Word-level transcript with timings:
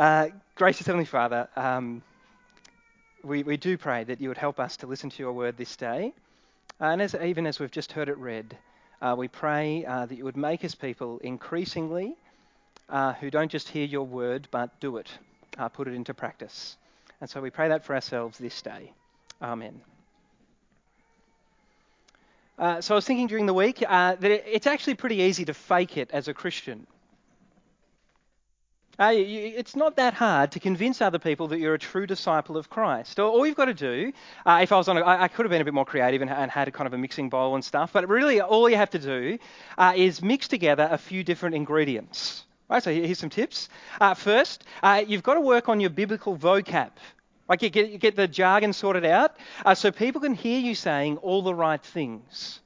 Uh, 0.00 0.30
gracious 0.54 0.86
Heavenly 0.86 1.04
Father, 1.04 1.46
um, 1.56 2.02
we, 3.22 3.42
we 3.42 3.58
do 3.58 3.76
pray 3.76 4.02
that 4.04 4.18
you 4.18 4.28
would 4.28 4.38
help 4.38 4.58
us 4.58 4.78
to 4.78 4.86
listen 4.86 5.10
to 5.10 5.22
your 5.22 5.34
word 5.34 5.58
this 5.58 5.76
day. 5.76 6.14
Uh, 6.80 6.86
and 6.86 7.02
as, 7.02 7.14
even 7.14 7.46
as 7.46 7.60
we've 7.60 7.70
just 7.70 7.92
heard 7.92 8.08
it 8.08 8.16
read, 8.16 8.56
uh, 9.02 9.14
we 9.18 9.28
pray 9.28 9.84
uh, 9.84 10.06
that 10.06 10.16
you 10.16 10.24
would 10.24 10.38
make 10.38 10.64
us 10.64 10.74
people 10.74 11.18
increasingly 11.18 12.16
uh, 12.88 13.12
who 13.12 13.30
don't 13.30 13.50
just 13.50 13.68
hear 13.68 13.84
your 13.84 14.04
word 14.04 14.48
but 14.50 14.70
do 14.80 14.96
it, 14.96 15.10
put 15.74 15.86
it 15.86 15.92
into 15.92 16.14
practice. 16.14 16.78
And 17.20 17.28
so 17.28 17.42
we 17.42 17.50
pray 17.50 17.68
that 17.68 17.84
for 17.84 17.94
ourselves 17.94 18.38
this 18.38 18.62
day. 18.62 18.92
Amen. 19.42 19.82
So 22.58 22.94
I 22.94 22.96
was 22.96 23.04
thinking 23.04 23.26
during 23.26 23.44
the 23.44 23.52
week 23.52 23.80
that 23.80 24.24
it, 24.24 24.44
it's 24.46 24.66
actually 24.66 24.94
pretty 24.94 25.16
easy 25.16 25.44
to 25.44 25.52
fake 25.52 25.98
it 25.98 26.10
as 26.10 26.26
a 26.26 26.32
Christian. 26.32 26.86
It's 29.02 29.74
not 29.74 29.96
that 29.96 30.12
hard 30.12 30.52
to 30.52 30.60
convince 30.60 31.00
other 31.00 31.18
people 31.18 31.48
that 31.48 31.58
you're 31.58 31.72
a 31.72 31.78
true 31.78 32.06
disciple 32.06 32.58
of 32.58 32.68
Christ. 32.68 33.18
All 33.18 33.46
you've 33.46 33.56
got 33.56 33.64
to 33.66 33.74
do, 33.74 34.12
uh, 34.44 34.60
if 34.62 34.72
I 34.72 34.76
was 34.76 34.88
on, 34.88 34.98
a, 34.98 35.06
I 35.06 35.26
could 35.28 35.46
have 35.46 35.50
been 35.50 35.62
a 35.62 35.64
bit 35.64 35.72
more 35.72 35.86
creative 35.86 36.20
and, 36.20 36.30
and, 36.30 36.50
had 36.50 36.68
a 36.68 36.70
kind 36.70 36.86
of 36.86 36.92
a 36.92 36.98
mixing 36.98 37.30
bowl 37.30 37.54
and 37.54 37.64
stuff, 37.64 37.94
but 37.94 38.06
really 38.08 38.42
all 38.42 38.68
you 38.68 38.76
have 38.76 38.90
to 38.90 38.98
do 38.98 39.38
uh, 39.78 39.94
is 39.96 40.20
mix 40.20 40.48
together 40.48 40.86
a 40.90 40.98
few 40.98 41.24
different 41.24 41.54
ingredients. 41.54 42.44
Right, 42.68 42.82
so 42.82 42.92
here's 42.92 43.18
some 43.18 43.30
tips. 43.30 43.68
Uh, 44.00 44.14
first, 44.14 44.64
uh, 44.82 45.02
you've 45.06 45.22
got 45.22 45.34
to 45.34 45.40
work 45.40 45.68
on 45.68 45.80
your 45.80 45.90
biblical 45.90 46.36
vocab. 46.36 46.90
Like 47.48 47.62
you 47.62 47.70
get, 47.70 47.90
you 47.90 47.98
get 47.98 48.16
the 48.16 48.28
jargon 48.28 48.72
sorted 48.72 49.06
out 49.06 49.36
uh, 49.64 49.74
so 49.74 49.90
people 49.90 50.20
can 50.20 50.34
hear 50.34 50.60
you 50.60 50.74
saying 50.74 51.16
all 51.16 51.42
the 51.42 51.54
right 51.54 51.82
things. 51.82 52.59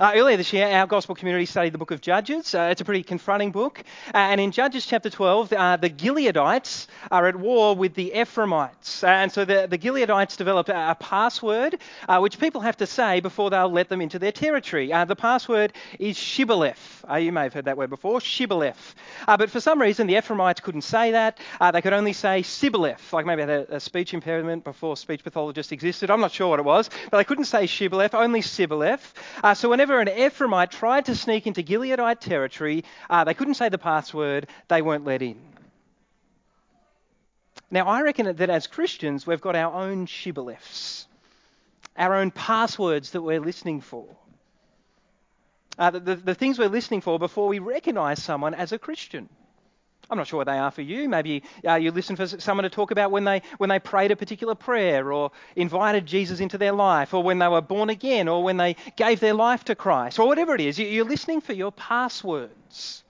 Uh, 0.00 0.12
earlier 0.14 0.36
this 0.36 0.52
year, 0.52 0.68
our 0.68 0.86
gospel 0.86 1.12
community 1.12 1.44
studied 1.44 1.74
the 1.74 1.78
book 1.78 1.90
of 1.90 2.00
Judges. 2.00 2.54
Uh, 2.54 2.68
it's 2.70 2.80
a 2.80 2.84
pretty 2.84 3.02
confronting 3.02 3.50
book. 3.50 3.82
Uh, 4.14 4.18
and 4.18 4.40
in 4.40 4.52
Judges 4.52 4.86
chapter 4.86 5.10
12, 5.10 5.52
uh, 5.52 5.76
the 5.76 5.90
Gileadites 5.90 6.86
are 7.10 7.26
at 7.26 7.34
war 7.34 7.74
with 7.74 7.94
the 7.94 8.12
Ephraimites. 8.14 9.02
Uh, 9.02 9.08
and 9.08 9.32
so 9.32 9.44
the, 9.44 9.66
the 9.68 9.76
Gileadites 9.76 10.36
developed 10.36 10.68
a, 10.68 10.92
a 10.92 10.94
password 10.94 11.80
uh, 12.08 12.20
which 12.20 12.38
people 12.38 12.60
have 12.60 12.76
to 12.76 12.86
say 12.86 13.18
before 13.18 13.50
they'll 13.50 13.72
let 13.72 13.88
them 13.88 14.00
into 14.00 14.20
their 14.20 14.30
territory. 14.30 14.86
the 14.86 15.16
password 15.16 15.72
is 15.98 16.16
Shibboleth. 16.16 17.04
you 17.20 17.32
may 17.32 17.42
have 17.42 17.54
heard 17.54 17.64
that 17.64 17.76
word 17.76 17.90
before, 17.90 18.20
Shibboleth. 18.20 18.94
but 19.26 19.50
for 19.50 19.58
some 19.58 19.80
reason, 19.80 20.06
the 20.06 20.16
Ephraimites 20.16 20.60
couldn't 20.60 20.82
say 20.82 21.10
that. 21.10 21.38
they 21.72 21.82
could 21.82 21.92
only 21.92 22.12
say 22.12 22.42
Sibboleth, 22.42 23.12
like 23.12 23.26
maybe 23.26 23.44
they 23.44 23.52
had 23.52 23.68
a, 23.68 23.76
a, 23.76 23.80
speech 23.80 24.14
impairment 24.14 24.62
before 24.62 24.96
speech 24.96 25.24
pathologists 25.24 25.72
existed. 25.72 26.08
I'm 26.08 26.20
not 26.20 26.30
sure 26.30 26.46
what 26.46 26.60
it 26.60 26.64
was. 26.64 26.88
But 27.10 27.16
they 27.16 27.24
couldn't 27.24 27.46
say 27.46 27.66
Shibboleth, 27.66 28.14
only 28.14 28.42
Sibboleth. 28.42 29.12
so 29.54 29.68
whenever 29.68 29.87
whenever 29.88 30.10
an 30.10 30.18
Ephraimite 30.18 30.70
tried 30.70 31.06
to 31.06 31.14
sneak 31.16 31.46
into 31.46 31.62
Gileadite 31.62 32.20
territory, 32.20 32.84
uh, 33.08 33.24
they 33.24 33.34
couldn't 33.34 33.54
say 33.54 33.68
the 33.68 33.78
password, 33.78 34.46
they 34.68 34.82
weren't 34.82 35.04
let 35.04 35.22
in. 35.22 35.40
Now, 37.70 37.86
I 37.86 38.02
reckon 38.02 38.36
that 38.36 38.50
as 38.50 38.66
Christians, 38.66 39.26
we've 39.26 39.40
got 39.40 39.56
our 39.56 39.72
own 39.72 40.06
shibboleths, 40.06 41.06
our 41.96 42.14
own 42.16 42.30
passwords 42.30 43.10
that 43.10 43.22
we're 43.22 43.40
listening 43.40 43.80
for. 43.80 44.06
Uh, 45.78 45.90
the, 45.90 46.00
the, 46.00 46.16
the 46.16 46.34
things 46.34 46.58
we're 46.58 46.68
listening 46.68 47.00
for 47.00 47.18
before 47.18 47.48
we 47.48 47.58
recognize 47.58 48.22
someone 48.22 48.54
as 48.54 48.72
a 48.72 48.78
Christian. 48.78 49.28
I'm 50.10 50.16
not 50.16 50.26
sure 50.26 50.38
what 50.38 50.46
they 50.46 50.58
are 50.58 50.70
for 50.70 50.80
you. 50.80 51.08
Maybe 51.08 51.42
uh, 51.66 51.74
you 51.74 51.90
listen 51.90 52.16
for 52.16 52.26
someone 52.26 52.64
to 52.64 52.70
talk 52.70 52.90
about 52.90 53.10
when 53.10 53.24
they, 53.24 53.42
when 53.58 53.68
they 53.68 53.78
prayed 53.78 54.10
a 54.10 54.16
particular 54.16 54.54
prayer 54.54 55.12
or 55.12 55.32
invited 55.54 56.06
Jesus 56.06 56.40
into 56.40 56.56
their 56.56 56.72
life 56.72 57.12
or 57.12 57.22
when 57.22 57.38
they 57.38 57.48
were 57.48 57.60
born 57.60 57.90
again 57.90 58.26
or 58.26 58.42
when 58.42 58.56
they 58.56 58.76
gave 58.96 59.20
their 59.20 59.34
life 59.34 59.64
to 59.64 59.74
Christ 59.74 60.18
or 60.18 60.26
whatever 60.26 60.54
it 60.54 60.62
is. 60.62 60.78
You're 60.78 61.04
listening 61.04 61.42
for 61.42 61.52
your 61.52 61.72
passwords. 61.72 63.04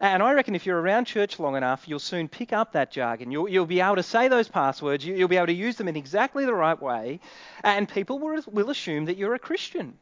And 0.00 0.22
I 0.22 0.32
reckon 0.32 0.54
if 0.54 0.66
you're 0.66 0.78
around 0.78 1.06
church 1.06 1.38
long 1.38 1.56
enough, 1.56 1.88
you'll 1.88 1.98
soon 2.00 2.28
pick 2.28 2.52
up 2.52 2.72
that 2.72 2.90
jargon. 2.90 3.30
You'll, 3.30 3.48
you'll 3.48 3.64
be 3.64 3.80
able 3.80 3.96
to 3.96 4.02
say 4.02 4.28
those 4.28 4.48
passwords. 4.48 5.06
You'll 5.06 5.28
be 5.28 5.36
able 5.36 5.46
to 5.46 5.54
use 5.54 5.76
them 5.76 5.88
in 5.88 5.96
exactly 5.96 6.44
the 6.44 6.52
right 6.52 6.80
way. 6.80 7.20
And 7.62 7.88
people 7.88 8.18
will, 8.18 8.42
will 8.46 8.68
assume 8.68 9.06
that 9.06 9.16
you're 9.16 9.34
a 9.34 9.38
Christian. 9.38 9.96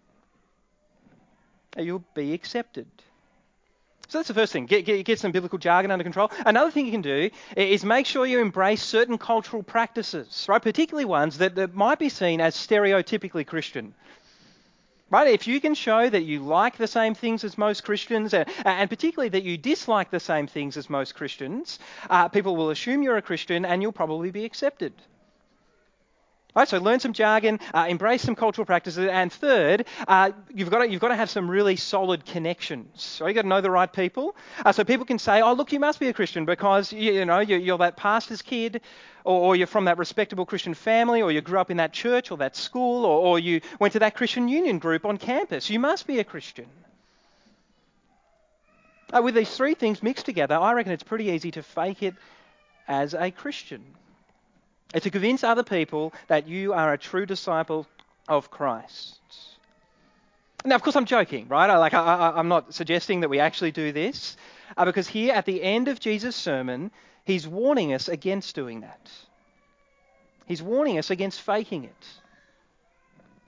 You'll 1.79 2.05
be 2.15 2.33
accepted. 2.33 2.89
So 4.09 4.19
that's 4.19 4.29
the 4.29 4.35
first 4.35 4.53
thing. 4.53 4.67
Get, 4.67 4.85
get, 4.85 5.05
get, 5.05 5.19
some 5.19 5.33
biblical 5.33 5.59
jargon 5.59 5.91
under 5.91 6.03
control. 6.03 6.31
Another 6.45 6.71
thing 6.71 6.85
you 6.85 6.93
can 6.93 7.03
do 7.03 7.31
is 7.57 7.85
make 7.85 8.07
sure 8.07 8.27
you 8.27 8.41
embrace 8.41 8.83
certain 8.83 9.17
cultural 9.17 9.63
practices, 9.63 10.47
right? 10.49 10.61
Particularly 10.61 11.07
ones 11.07 11.39
that, 11.39 11.55
that 11.55 11.75
might 11.75 11.99
be 11.99 12.09
seen 12.09 12.41
as 12.41 12.55
stereotypically 12.55 13.47
Christian. 13.47 13.95
Right? 15.09 15.29
If 15.29 15.47
you 15.47 15.61
can 15.61 15.75
show 15.75 16.09
that 16.09 16.23
you 16.23 16.41
like 16.41 16.79
the 16.79 16.87
same 16.87 17.15
things 17.15 17.45
as 17.45 17.59
most 17.59 17.85
Christians, 17.85 18.33
and, 18.33 18.49
and 18.65 18.89
particularly 18.89 19.29
that 19.31 19.43
you 19.43 19.59
dislike 19.59 20.11
the 20.11 20.21
same 20.21 20.47
things 20.47 20.79
as 20.79 20.89
most 20.89 21.15
Christians, 21.15 21.79
uh, 22.09 22.29
people 22.29 22.57
will 22.57 22.71
assume 22.71 23.03
you're 23.03 23.19
a 23.19 23.23
Christian 23.23 23.67
and 23.67 23.83
you'll 23.83 23.93
probably 23.93 24.31
be 24.31 24.47
accepted. 24.47 24.95
Right, 26.55 26.69
so 26.69 26.77
learn 26.79 27.01
some 27.01 27.15
jargon, 27.15 27.61
uh, 27.73 27.87
embrace 27.89 28.21
some 28.21 28.35
cultural 28.35 28.67
practices, 28.67 29.09
and 29.09 29.33
third, 29.33 29.87
uh, 30.07 30.33
you've, 30.55 30.69
got 30.69 30.81
to, 30.81 30.91
you've 30.91 31.01
got 31.01 31.09
to 31.09 31.17
have 31.17 31.31
some 31.31 31.51
really 31.51 31.77
solid 31.77 32.27
connections. 32.27 33.03
So 33.03 33.27
you've 33.27 33.37
got 33.37 33.43
to 33.43 33.49
know 33.49 33.63
the 33.63 33.71
right 33.71 33.91
people. 33.91 34.37
Uh, 34.63 34.71
so 34.71 34.85
people 34.85 35.07
can 35.07 35.19
say, 35.19 35.41
oh, 35.41 35.55
look, 35.55 35.73
you 35.73 35.81
must 35.81 35.99
be 35.99 36.09
a 36.09 36.13
Christian 36.13 36.45
because, 36.45 36.93
you, 36.93 37.13
you 37.13 37.25
know, 37.25 37.39
you're, 37.39 37.59
you're, 37.59 37.79
that 37.79 37.97
pastor's 37.97 38.43
kid, 38.43 38.83
or, 39.25 39.41
or, 39.41 39.57
you're 39.57 39.67
from 39.67 39.87
that 39.87 39.97
respectable 39.97 40.45
Christian 40.45 40.75
family, 40.75 41.23
or 41.23 41.33
you 41.33 41.41
grew 41.41 41.59
up 41.59 41.71
in 41.71 41.79
that 41.79 41.95
church 41.95 42.31
or 42.31 42.37
that 42.39 42.55
school, 42.55 43.07
or, 43.07 43.19
or 43.29 43.39
you 43.39 43.63
went 43.81 43.95
to 43.95 44.01
that 44.01 44.15
Christian 44.15 44.47
union 44.47 44.79
group 44.79 45.07
on 45.07 45.17
campus. 45.17 45.71
You 45.71 45.79
must 45.79 46.07
be 46.07 46.19
a 46.19 46.25
Christian. 46.25 46.67
Uh, 49.11 49.23
with 49.23 49.35
these 49.35 49.57
three 49.57 49.75
things 49.75 50.03
mixed 50.03 50.27
together, 50.27 50.57
I 50.57 50.75
reckon 50.75 50.93
it's 50.93 51.03
pretty 51.03 51.31
easy 51.31 51.51
to 51.53 51.63
fake 51.63 52.03
it 52.03 52.15
as 52.87 53.15
a 53.15 53.31
Christian 53.31 53.83
to 55.01 55.11
convince 55.11 55.43
other 55.43 55.63
people 55.63 56.13
that 56.29 56.49
you 56.49 56.73
are 56.73 56.93
a 56.93 56.99
true 56.99 57.27
disciple 57.27 57.87
of 58.29 58.51
Christ. 58.51 59.19
Now, 60.65 60.77
of 60.77 60.83
course, 60.83 60.97
I'm 60.97 61.07
joking, 61.07 61.49
right? 61.49 61.69
I, 61.69 61.77
like, 61.79 61.95
I, 61.95 62.39
am 62.39 62.49
not 62.49 62.73
suggesting 62.75 63.21
that 63.21 63.29
we 63.29 63.41
actually 63.41 63.73
do 63.73 63.91
this, 63.93 64.37
uh, 64.77 64.85
because 64.85 65.09
here 65.09 65.35
at 65.35 65.45
the 65.45 65.63
end 65.63 65.89
of 65.89 65.99
Jesus' 65.99 66.37
sermon, 66.37 66.93
he's 67.25 67.49
warning 67.49 67.93
us 67.93 68.09
against 68.09 68.55
doing 68.55 68.83
that. 68.83 69.11
He's 70.47 70.63
warning 70.63 70.99
us 70.99 71.11
against 71.11 71.41
faking 71.41 71.85
it. 71.85 72.07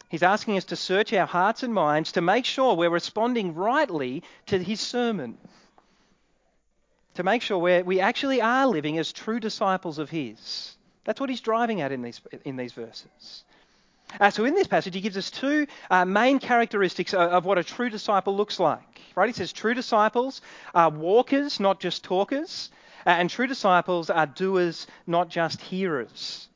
He's 0.09 0.23
asking 0.23 0.57
us 0.57 0.65
to 0.67 0.77
search 0.77 1.13
our 1.13 1.27
hearts 1.27 1.63
and 1.63 1.75
minds 1.75 2.13
to 2.13 2.21
make 2.21 2.45
sure 2.45 2.75
we're 2.75 2.91
responding 2.91 3.55
rightly 3.55 4.23
to 4.47 4.59
his 4.59 4.81
sermon. 4.81 5.39
To 7.15 7.23
make 7.23 7.43
sure 7.43 7.59
we 7.59 7.83
we 7.83 8.01
actually 8.01 8.41
are 8.41 8.67
living 8.67 8.99
as 8.99 9.13
true 9.13 9.41
disciples 9.41 9.99
of 9.99 10.11
his. 10.11 10.74
That's 11.05 11.21
what 11.21 11.31
he's 11.31 11.41
driving 11.41 11.81
at 11.81 11.93
in 11.93 12.03
these, 12.03 12.21
in 12.45 12.57
these 12.57 12.73
verses. 12.73 13.45
Uh, 14.21 14.31
so 14.31 14.45
in 14.45 14.55
this 14.55 14.67
passage, 14.67 14.95
he 14.95 15.01
gives 15.01 15.17
us 15.17 15.31
two 15.31 15.67
uh, 15.91 16.05
main 16.05 16.39
characteristics 16.39 17.15
of, 17.15 17.21
of, 17.21 17.45
what 17.45 17.59
a 17.59 17.65
true 17.65 17.91
disciple 17.91 18.37
looks 18.37 18.61
like. 18.61 19.01
Right? 19.17 19.29
He 19.29 19.33
says 19.33 19.53
true 19.53 19.75
disciples 19.75 20.41
are 20.75 20.91
walkers, 20.91 21.61
not 21.61 21.81
just 21.81 22.05
talkers, 22.05 22.71
uh, 23.07 23.11
and 23.11 23.29
true 23.29 23.47
disciples 23.47 24.11
are 24.11 24.27
doers, 24.27 24.87
not 25.07 25.29
just 25.29 25.61
hearers. 25.61 26.49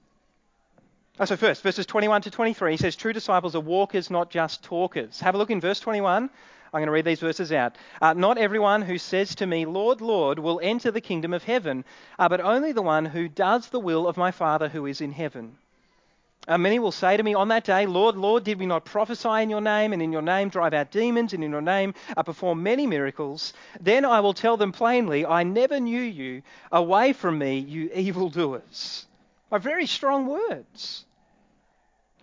Uh, 1.18 1.26
so 1.26 1.36
first, 1.36 1.62
verses 1.62 1.84
21 1.86 2.22
to 2.22 2.30
23, 2.30 2.72
he 2.72 2.76
says 2.76 2.94
true 2.94 3.12
disciples 3.12 3.56
are 3.56 3.60
walkers, 3.60 4.08
not 4.08 4.30
just 4.30 4.62
talkers. 4.62 5.20
Have 5.20 5.34
a 5.34 5.38
look 5.38 5.50
in 5.50 5.60
verse 5.60 5.80
21. 5.80 6.30
I'm 6.72 6.80
going 6.80 6.86
to 6.86 6.92
read 6.92 7.04
these 7.04 7.20
verses 7.20 7.52
out. 7.52 7.76
Uh, 8.00 8.12
Not 8.12 8.38
everyone 8.38 8.82
who 8.82 8.98
says 8.98 9.34
to 9.36 9.46
me, 9.46 9.64
Lord, 9.64 10.00
Lord, 10.00 10.38
will 10.38 10.60
enter 10.62 10.90
the 10.90 11.00
kingdom 11.00 11.32
of 11.32 11.44
heaven, 11.44 11.84
uh, 12.18 12.28
but 12.28 12.40
only 12.40 12.72
the 12.72 12.82
one 12.82 13.06
who 13.06 13.28
does 13.28 13.68
the 13.68 13.80
will 13.80 14.06
of 14.06 14.16
my 14.16 14.30
Father 14.30 14.68
who 14.68 14.86
is 14.86 15.00
in 15.00 15.12
heaven. 15.12 15.56
Uh, 16.46 16.56
many 16.56 16.78
will 16.78 16.92
say 16.92 17.16
to 17.16 17.22
me 17.22 17.34
on 17.34 17.48
that 17.48 17.64
day, 17.64 17.84
Lord, 17.84 18.16
Lord, 18.16 18.44
did 18.44 18.58
we 18.58 18.64
not 18.64 18.86
prophesy 18.86 19.42
in 19.42 19.50
your 19.50 19.60
name, 19.60 19.92
and 19.92 20.00
in 20.00 20.12
your 20.12 20.22
name 20.22 20.48
drive 20.48 20.72
out 20.72 20.90
demons, 20.90 21.34
and 21.34 21.44
in 21.44 21.50
your 21.50 21.60
name 21.60 21.94
uh, 22.16 22.22
perform 22.22 22.62
many 22.62 22.86
miracles? 22.86 23.52
Then 23.80 24.04
I 24.04 24.20
will 24.20 24.32
tell 24.32 24.56
them 24.56 24.72
plainly, 24.72 25.26
I 25.26 25.42
never 25.42 25.78
knew 25.78 26.00
you. 26.00 26.42
Away 26.72 27.12
from 27.12 27.38
me, 27.38 27.58
you 27.58 27.90
evildoers. 27.94 29.06
Are 29.52 29.58
very 29.58 29.86
strong 29.86 30.26
words. 30.26 31.04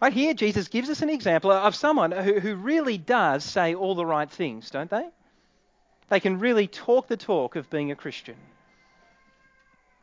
Right 0.02 0.14
here, 0.14 0.34
Jesus 0.34 0.68
gives 0.68 0.90
us 0.90 1.02
an 1.02 1.10
example 1.10 1.52
of 1.52 1.76
someone 1.76 2.12
who, 2.12 2.40
who 2.40 2.56
really 2.56 2.98
does 2.98 3.44
say 3.44 3.76
all 3.76 3.96
the 3.96 4.06
right 4.06 4.30
things, 4.30 4.70
don't 4.70 4.90
they? 4.90 5.08
They 6.10 6.20
can 6.20 6.40
really 6.40 6.68
talk 6.68 7.08
the 7.08 7.18
talk 7.18 7.56
of 7.56 7.70
being 7.70 7.92
a 7.92 7.96
Christian. 7.96 8.36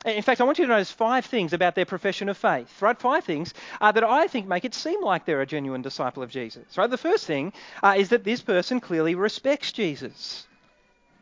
In 0.05 0.21
fact, 0.21 0.41
I 0.41 0.43
want 0.43 0.59
you 0.59 0.65
to 0.65 0.71
notice 0.71 0.91
five 0.91 1.25
things 1.25 1.53
about 1.53 1.75
their 1.75 1.85
profession 1.85 2.27
of 2.27 2.37
faith, 2.37 2.81
right? 2.81 2.99
Five 2.99 3.23
things 3.23 3.53
uh, 3.79 3.91
that 3.93 4.03
I 4.03 4.27
think 4.27 4.47
make 4.47 4.65
it 4.65 4.73
seem 4.73 5.01
like 5.01 5.25
they're 5.25 5.41
a 5.41 5.45
genuine 5.45 5.81
disciple 5.81 6.23
of 6.23 6.29
Jesus, 6.29 6.77
right? 6.77 6.89
The 6.89 6.97
first 6.97 7.25
thing 7.25 7.53
uh, 7.81 7.95
is 7.97 8.09
that 8.09 8.25
this 8.25 8.41
person 8.41 8.81
clearly 8.81 9.15
respects 9.15 9.71
Jesus. 9.71 10.45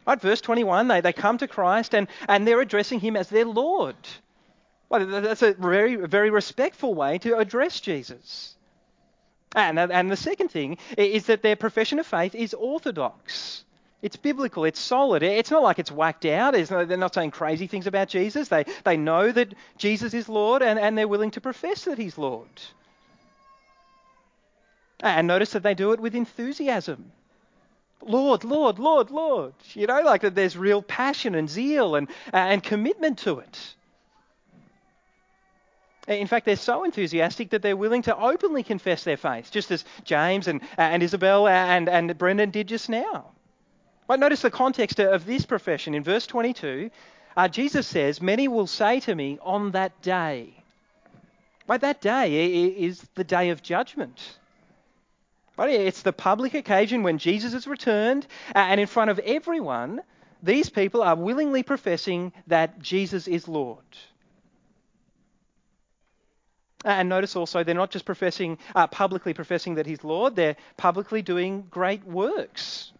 Right, 0.07 0.19
verse 0.19 0.41
21, 0.41 0.87
they, 0.87 1.01
they 1.01 1.13
come 1.13 1.37
to 1.37 1.47
Christ 1.47 1.93
and, 1.93 2.07
and 2.27 2.47
they're 2.47 2.61
addressing 2.61 2.99
him 2.99 3.15
as 3.15 3.29
their 3.29 3.45
Lord. 3.45 3.95
Well, 4.89 5.05
that's 5.05 5.43
a 5.43 5.53
very, 5.53 5.95
very 5.95 6.31
respectful 6.31 6.95
way 6.95 7.19
to 7.19 7.37
address 7.37 7.79
Jesus. 7.79 8.55
And, 9.55 9.77
and 9.77 10.09
the 10.11 10.17
second 10.17 10.49
thing 10.49 10.77
is 10.97 11.25
that 11.25 11.41
their 11.41 11.55
profession 11.55 11.99
of 11.99 12.07
faith 12.07 12.35
is 12.35 12.53
orthodox. 12.53 13.65
It's 14.01 14.15
biblical, 14.15 14.65
it's 14.65 14.79
solid. 14.79 15.21
It's 15.21 15.51
not 15.51 15.61
like 15.61 15.77
it's 15.77 15.91
whacked 15.91 16.25
out. 16.25 16.55
No, 16.71 16.85
they're 16.85 16.97
not 16.97 17.13
saying 17.13 17.31
crazy 17.31 17.67
things 17.67 17.85
about 17.85 18.07
Jesus. 18.07 18.47
They, 18.47 18.65
they 18.83 18.97
know 18.97 19.31
that 19.31 19.53
Jesus 19.77 20.13
is 20.13 20.27
Lord 20.27 20.63
and, 20.63 20.79
and 20.79 20.97
they're 20.97 21.07
willing 21.07 21.31
to 21.31 21.41
profess 21.41 21.85
that 21.85 21.99
He's 21.99 22.17
Lord. 22.17 22.47
And 25.01 25.27
notice 25.27 25.51
that 25.51 25.63
they 25.63 25.75
do 25.75 25.91
it 25.91 25.99
with 25.99 26.15
enthusiasm. 26.15 27.11
Lord, 28.03 28.43
Lord, 28.43 28.79
Lord, 28.79 29.11
Lord. 29.11 29.53
You 29.73 29.85
know, 29.85 30.01
like 30.01 30.21
that 30.21 30.33
there's 30.33 30.57
real 30.57 30.81
passion 30.81 31.35
and 31.35 31.49
zeal 31.49 31.95
and, 31.95 32.07
and 32.33 32.63
commitment 32.63 33.19
to 33.19 33.39
it. 33.39 33.75
In 36.19 36.27
fact, 36.27 36.45
they're 36.45 36.55
so 36.55 36.83
enthusiastic 36.83 37.51
that 37.51 37.61
they're 37.61 37.77
willing 37.77 38.01
to 38.03 38.17
openly 38.17 38.63
confess 38.63 39.03
their 39.03 39.17
faith, 39.17 39.51
just 39.51 39.71
as 39.71 39.85
James 40.03 40.47
and, 40.47 40.61
and 40.77 41.01
Isabel 41.01 41.47
and, 41.47 41.87
and 41.87 42.17
Brendan 42.17 42.51
did 42.51 42.67
just 42.67 42.89
now. 42.89 43.31
But 44.07 44.19
notice 44.19 44.41
the 44.41 44.51
context 44.51 44.99
of 44.99 45.25
this 45.25 45.45
profession. 45.45 45.93
In 45.93 46.03
verse 46.03 46.27
22, 46.27 46.91
uh, 47.37 47.47
Jesus 47.47 47.87
says, 47.87 48.21
Many 48.21 48.47
will 48.47 48.67
say 48.67 48.99
to 49.01 49.15
me 49.15 49.39
on 49.41 49.71
that 49.71 50.01
day. 50.01 50.53
Right, 51.67 51.79
that 51.81 52.01
day 52.01 52.45
is 52.45 53.01
the 53.15 53.23
day 53.23 53.49
of 53.49 53.63
judgment. 53.63 54.37
Right, 55.57 55.69
it's 55.69 56.01
the 56.01 56.11
public 56.11 56.53
occasion 56.53 57.03
when 57.03 57.17
Jesus 57.17 57.53
has 57.53 57.67
returned, 57.67 58.27
and 58.53 58.81
in 58.81 58.87
front 58.87 59.11
of 59.11 59.19
everyone, 59.19 60.01
these 60.43 60.69
people 60.69 61.03
are 61.03 61.15
willingly 61.15 61.63
professing 61.63 62.33
that 62.47 62.81
Jesus 62.81 63.27
is 63.27 63.47
Lord. 63.47 63.85
And 66.83 67.09
notice 67.09 67.35
also, 67.35 67.63
they're 67.63 67.75
not 67.75 67.91
just 67.91 68.05
professing, 68.05 68.57
uh, 68.73 68.87
publicly 68.87 69.33
professing 69.33 69.75
that 69.75 69.85
he's 69.85 70.03
Lord, 70.03 70.35
they're 70.35 70.55
publicly 70.77 71.21
doing 71.21 71.67
great 71.69 72.03
works 72.05 72.91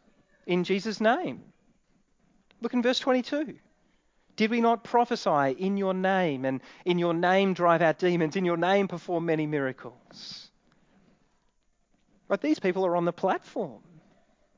in 0.46 0.64
Jesus' 0.64 1.02
name. 1.02 1.42
Look 2.62 2.74
in 2.74 2.84
verse 2.84 3.00
22. 3.00 3.56
Did 4.36 4.52
we 4.52 4.62
not 4.62 4.84
prophesy 4.84 5.56
in 5.58 5.78
your 5.78 5.94
name 5.94 6.46
and 6.46 6.62
in 6.86 7.00
your 7.00 7.14
name 7.14 7.54
drive 7.54 7.82
out 7.82 8.00
demons, 8.00 8.36
in 8.36 8.46
your 8.46 8.58
name 8.58 8.88
perform 8.88 9.26
many 9.26 9.46
miracles? 9.46 10.50
But 12.28 12.42
these 12.42 12.60
people 12.60 12.86
are 12.86 12.96
on 12.96 13.06
the 13.06 13.12
platform. 13.12 13.82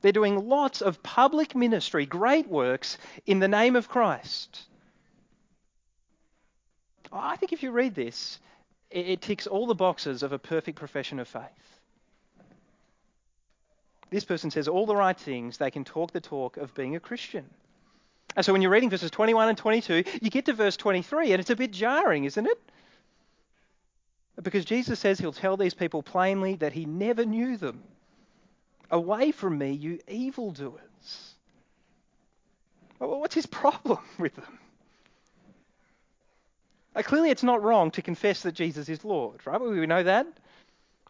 They're 0.00 0.12
doing 0.12 0.48
lots 0.48 0.82
of 0.82 1.02
public 1.02 1.56
ministry, 1.56 2.06
great 2.06 2.46
works 2.46 2.98
in 3.26 3.40
the 3.40 3.48
name 3.48 3.74
of 3.74 3.88
Christ. 3.88 4.66
I 7.10 7.36
think 7.36 7.52
if 7.52 7.62
you 7.62 7.70
read 7.70 7.94
this, 7.94 8.38
it 8.94 9.20
ticks 9.20 9.46
all 9.46 9.66
the 9.66 9.74
boxes 9.74 10.22
of 10.22 10.32
a 10.32 10.38
perfect 10.38 10.78
profession 10.78 11.18
of 11.18 11.28
faith. 11.28 11.42
This 14.10 14.24
person 14.24 14.50
says 14.50 14.68
all 14.68 14.86
the 14.86 14.94
right 14.94 15.18
things. 15.18 15.58
They 15.58 15.70
can 15.70 15.84
talk 15.84 16.12
the 16.12 16.20
talk 16.20 16.56
of 16.56 16.74
being 16.74 16.94
a 16.94 17.00
Christian. 17.00 17.44
And 18.36 18.46
so 18.46 18.52
when 18.52 18.62
you're 18.62 18.70
reading 18.70 18.90
verses 18.90 19.10
21 19.10 19.48
and 19.48 19.58
22, 19.58 20.04
you 20.22 20.30
get 20.30 20.46
to 20.46 20.52
verse 20.52 20.76
23, 20.76 21.32
and 21.32 21.40
it's 21.40 21.50
a 21.50 21.56
bit 21.56 21.72
jarring, 21.72 22.24
isn't 22.24 22.46
it? 22.46 22.58
Because 24.42 24.64
Jesus 24.64 24.98
says 24.98 25.18
he'll 25.18 25.32
tell 25.32 25.56
these 25.56 25.74
people 25.74 26.02
plainly 26.02 26.56
that 26.56 26.72
he 26.72 26.84
never 26.84 27.24
knew 27.24 27.56
them. 27.56 27.82
Away 28.90 29.30
from 29.32 29.58
me, 29.58 29.72
you 29.72 30.00
evildoers. 30.08 31.34
Well, 32.98 33.20
what's 33.20 33.34
his 33.34 33.46
problem 33.46 33.98
with 34.18 34.34
them? 34.36 34.58
Uh, 36.94 37.02
clearly, 37.02 37.30
it's 37.30 37.42
not 37.42 37.62
wrong 37.62 37.90
to 37.92 38.02
confess 38.02 38.42
that 38.42 38.52
Jesus 38.52 38.88
is 38.88 39.04
Lord, 39.04 39.46
right? 39.46 39.60
We 39.60 39.86
know 39.86 40.02
that. 40.02 40.26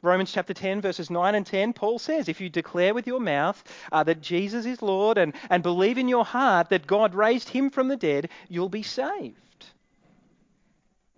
Romans 0.03 0.33
chapter 0.33 0.53
10, 0.53 0.83
verses 0.83 1.11
9 1.11 1.35
and 1.35 1.47
10, 1.47 1.73
Paul 1.73 1.99
says, 1.99 2.29
If 2.29 2.41
you 2.41 2.51
declare 2.51 2.93
with 2.93 3.07
your 3.07 3.21
mouth 3.21 3.63
uh, 3.91 4.05
that 4.05 4.21
Jesus 4.21 4.67
is 4.67 4.83
Lord 4.83 5.17
and, 5.17 5.35
and 5.49 5.63
believe 5.63 5.97
in 5.97 6.09
your 6.09 6.27
heart 6.27 6.69
that 6.69 6.87
God 6.87 7.15
raised 7.15 7.49
him 7.49 7.71
from 7.71 7.89
the 7.89 7.97
dead, 7.97 8.29
you'll 8.49 8.69
be 8.69 8.83
saved. 8.83 9.37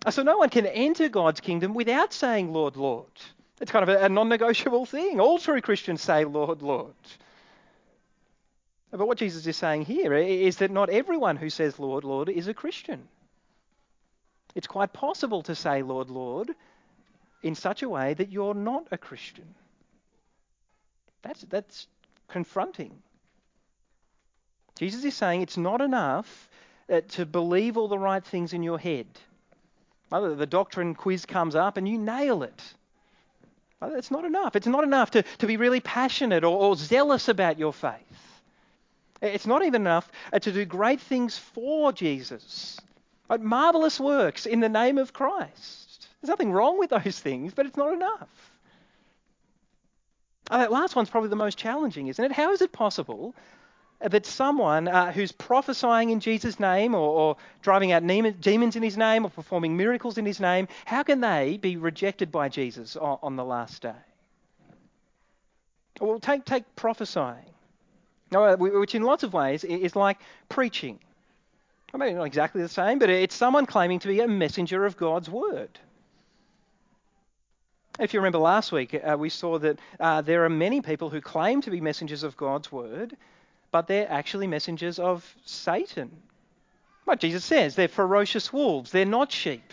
Uh, 0.05 0.11
so 0.11 0.23
no 0.23 0.37
one 0.37 0.49
can 0.49 0.65
enter 0.65 1.09
God's 1.09 1.41
kingdom 1.41 1.73
without 1.73 2.13
saying, 2.13 2.53
Lord, 2.53 2.77
Lord. 2.77 3.11
It's 3.59 3.71
kind 3.71 3.83
of 3.83 3.89
a, 3.89 4.05
a 4.05 4.09
non 4.09 4.29
negotiable 4.29 4.85
thing. 4.85 5.19
All 5.19 5.37
true 5.37 5.59
Christians 5.59 6.01
say, 6.01 6.23
Lord, 6.23 6.61
Lord. 6.61 6.93
But 8.91 9.05
what 9.05 9.17
Jesus 9.17 9.45
is 9.45 9.57
saying 9.57 9.83
here 9.83 10.13
is 10.13 10.57
that 10.57 10.71
not 10.71 10.89
everyone 10.89 11.35
who 11.35 11.49
says, 11.49 11.77
Lord, 11.77 12.05
Lord, 12.05 12.29
is 12.29 12.47
a 12.47 12.53
Christian. 12.53 13.09
It's 14.57 14.65
quite 14.65 14.91
possible 14.91 15.43
to 15.43 15.53
say, 15.53 15.83
Lord, 15.83 16.09
Lord, 16.09 16.49
in 17.43 17.53
such 17.53 17.83
a 17.83 17.89
way 17.89 18.15
that 18.15 18.31
you're 18.31 18.55
not 18.55 18.87
a 18.91 18.97
Christian. 18.97 19.45
That's, 21.21 21.41
that's 21.41 21.85
confronting. 22.27 22.91
Jesus 24.79 25.05
is 25.05 25.13
saying 25.13 25.43
it's 25.43 25.57
not 25.57 25.79
enough 25.79 26.49
uh, 26.91 27.01
to 27.09 27.27
believe 27.27 27.77
all 27.77 27.87
the 27.87 27.99
right 27.99 28.25
things 28.25 28.51
in 28.51 28.63
your 28.63 28.79
head. 28.79 29.05
The 30.09 30.47
doctrine 30.47 30.95
quiz 30.95 31.27
comes 31.27 31.53
up 31.53 31.77
and 31.77 31.87
you 31.87 31.99
nail 31.99 32.41
it. 32.41 32.63
It's 33.79 34.09
not 34.09 34.25
enough. 34.25 34.55
It's 34.55 34.65
not 34.65 34.83
enough 34.83 35.11
to, 35.11 35.21
to 35.37 35.45
be 35.45 35.57
really 35.57 35.81
passionate 35.81 36.43
or, 36.43 36.57
or 36.57 36.75
zealous 36.75 37.27
about 37.27 37.59
your 37.59 37.73
faith. 37.73 38.41
It's 39.21 39.45
not 39.45 39.63
even 39.63 39.83
enough 39.83 40.11
uh, 40.33 40.39
to 40.39 40.51
do 40.51 40.65
great 40.65 40.99
things 40.99 41.37
for 41.37 41.93
Jesus, 41.93 42.79
marvelous 43.35 43.99
works 43.99 44.45
in 44.45 44.59
the 44.59 44.69
name 44.69 44.97
of 44.97 45.13
Christ. 45.13 46.07
There's 46.21 46.29
nothing 46.29 46.51
wrong 46.51 46.79
with 46.79 46.89
those 46.89 47.19
things, 47.19 47.53
but 47.53 47.65
it's 47.65 47.77
not 47.77 47.93
enough. 47.93 48.29
Uh, 50.49 50.59
that 50.59 50.71
last 50.71 50.95
one's 50.95 51.09
probably 51.09 51.29
the 51.29 51.35
most 51.35 51.57
challenging, 51.57 52.07
isn't 52.07 52.23
it? 52.23 52.31
How 52.31 52.53
is 52.53 52.61
it 52.61 52.71
possible 52.71 53.35
that 53.99 54.25
someone 54.25 54.87
uh, 54.87 55.11
who's 55.11 55.31
prophesying 55.31 56.11
in 56.11 56.19
Jesus' 56.19 56.59
name 56.59 56.93
or, 56.93 57.09
or 57.09 57.37
driving 57.61 57.91
out 57.91 58.05
demons 58.05 58.75
in 58.75 58.83
his 58.83 58.97
name 58.97 59.25
or 59.25 59.29
performing 59.29 59.75
miracles 59.75 60.17
in 60.17 60.25
his 60.25 60.39
name, 60.39 60.67
how 60.85 61.03
can 61.03 61.19
they 61.19 61.57
be 61.61 61.77
rejected 61.77 62.31
by 62.31 62.47
Jesus 62.47 62.95
on, 62.95 63.17
on 63.23 63.35
the 63.35 63.43
last 63.43 63.81
day? 63.81 63.91
Well, 65.99 66.19
take, 66.19 66.45
take 66.45 66.63
prophesying, 66.75 67.49
uh, 68.33 68.55
which 68.57 68.93
in 68.93 69.01
lots 69.01 69.23
of 69.23 69.33
ways 69.33 69.63
is 69.63 69.95
like 69.95 70.19
preaching. 70.47 70.99
I 71.93 71.97
mean, 71.97 72.15
not 72.15 72.23
exactly 72.23 72.61
the 72.61 72.69
same, 72.69 72.99
but 72.99 73.09
it's 73.09 73.35
someone 73.35 73.65
claiming 73.65 73.99
to 73.99 74.07
be 74.07 74.19
a 74.19 74.27
messenger 74.27 74.85
of 74.85 74.97
God's 74.97 75.29
word. 75.29 75.79
If 77.99 78.13
you 78.13 78.19
remember 78.19 78.37
last 78.37 78.71
week, 78.71 78.93
uh, 78.93 79.17
we 79.17 79.29
saw 79.29 79.57
that 79.59 79.79
uh, 79.99 80.21
there 80.21 80.45
are 80.45 80.49
many 80.49 80.81
people 80.81 81.09
who 81.09 81.21
claim 81.21 81.61
to 81.61 81.71
be 81.71 81.81
messengers 81.81 82.23
of 82.23 82.37
God's 82.37 82.71
word, 82.71 83.15
but 83.71 83.87
they're 83.87 84.11
actually 84.11 84.47
messengers 84.47 84.99
of 84.99 85.35
Satan. 85.45 86.11
What 87.05 87.19
Jesus 87.19 87.45
says, 87.45 87.75
they're 87.75 87.87
ferocious 87.87 88.51
wolves, 88.51 88.91
they're 88.91 89.05
not 89.05 89.31
sheep. 89.31 89.71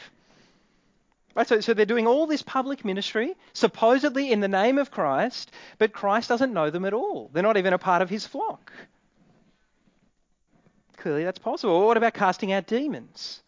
Right, 1.35 1.49
so, 1.49 1.61
so 1.61 1.75
they're 1.75 1.85
doing 1.85 2.07
all 2.07 2.27
this 2.27 2.43
public 2.43 2.85
ministry, 2.85 3.35
supposedly 3.53 4.31
in 4.31 4.39
the 4.39 4.49
name 4.49 4.79
of 4.79 4.93
Christ, 4.93 5.51
but 5.79 5.93
Christ 5.93 6.29
doesn't 6.29 6.53
know 6.53 6.71
them 6.71 6.85
at 6.85 6.95
all. 6.95 7.29
They're 7.33 7.43
not 7.43 7.57
even 7.57 7.73
a 7.73 7.79
part 7.79 8.03
of 8.03 8.09
his 8.09 8.25
flock. 8.25 8.73
Clearly, 11.05 11.25
that's 11.25 11.39
possible. 11.39 11.87
what 11.87 11.99
about 11.99 12.15
casting 12.15 12.51
out 12.51 12.67
demons? 12.67 13.43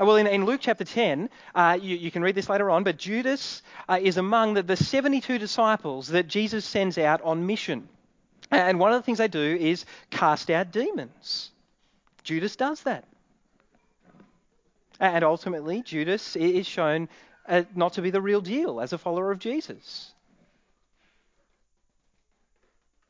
Uh, 0.00 0.04
well, 0.04 0.16
in, 0.16 0.26
in 0.26 0.46
Luke 0.46 0.58
chapter 0.60 0.82
10, 0.82 1.30
uh, 1.54 1.78
you, 1.80 1.96
you, 1.96 2.10
can 2.10 2.22
read 2.22 2.34
this 2.34 2.48
later 2.48 2.70
on, 2.70 2.82
but 2.82 2.96
Judas 2.96 3.62
uh, 3.88 4.00
is 4.02 4.16
among 4.16 4.54
the, 4.54 4.64
the 4.64 4.74
72 4.74 5.38
disciples 5.38 6.08
that 6.08 6.26
Jesus 6.26 6.64
sends 6.64 6.98
out 6.98 7.22
on 7.22 7.46
mission. 7.46 7.88
And 8.50 8.80
one 8.80 8.92
of 8.92 8.98
the 8.98 9.04
things 9.04 9.18
they 9.18 9.28
do 9.28 9.40
is 9.60 9.84
cast 10.10 10.50
out 10.50 10.72
demons. 10.72 11.52
Judas 12.24 12.56
does 12.56 12.82
that. 12.82 13.04
And 14.98 15.22
ultimately, 15.22 15.82
Judas 15.82 16.34
is 16.34 16.66
shown 16.66 17.08
uh, 17.46 17.62
not 17.76 17.92
to 17.92 18.02
be 18.02 18.10
the 18.10 18.20
real 18.20 18.40
deal 18.40 18.80
as 18.80 18.92
a 18.92 18.98
follower 18.98 19.30
of 19.30 19.38
Jesus. 19.38 20.12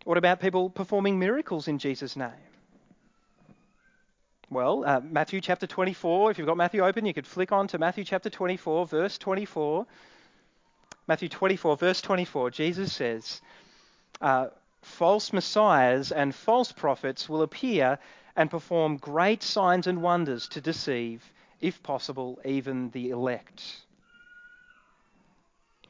What 0.05 0.19
about 0.19 0.41
people 0.41 0.69
performing 0.69 1.19
miracles 1.19 1.69
in 1.69 1.79
Jesus' 1.79 2.15
name? 2.15 2.33
Well, 4.51 4.83
uh, 4.87 5.01
Matthew 5.01 5.43
chapter 5.43 5.67
24, 5.67 6.31
if 6.31 6.39
you've 6.39 6.47
got 6.47 6.57
Matthew 6.57 6.83
open, 6.83 7.05
you 7.05 7.13
could 7.13 7.27
flick 7.27 7.53
on 7.53 7.69
to 7.69 7.79
Matthew 7.79 8.03
chapter 8.03 8.31
24, 8.31 8.87
verse 8.87 9.19
24. 9.19 9.87
Matthew 11.07 11.29
24, 11.29 11.77
verse 11.77 12.01
24, 12.01 12.51
Jesus 12.51 12.93
says, 12.93 13.43
uh, 14.23 14.47
False 14.81 15.35
messiahs 15.35 16.13
and 16.13 16.35
false 16.35 16.73
prophets 16.73 17.29
will 17.29 17.43
appear 17.43 17.99
and 18.37 18.51
perform 18.51 18.97
great 18.97 19.43
signs 19.43 19.87
and 19.87 20.01
wonders 20.01 20.49
to 20.49 20.63
deceive, 20.63 21.23
if 21.61 21.83
possible, 21.83 22.41
even 22.43 22.89
the 22.91 23.11
elect. 23.11 23.63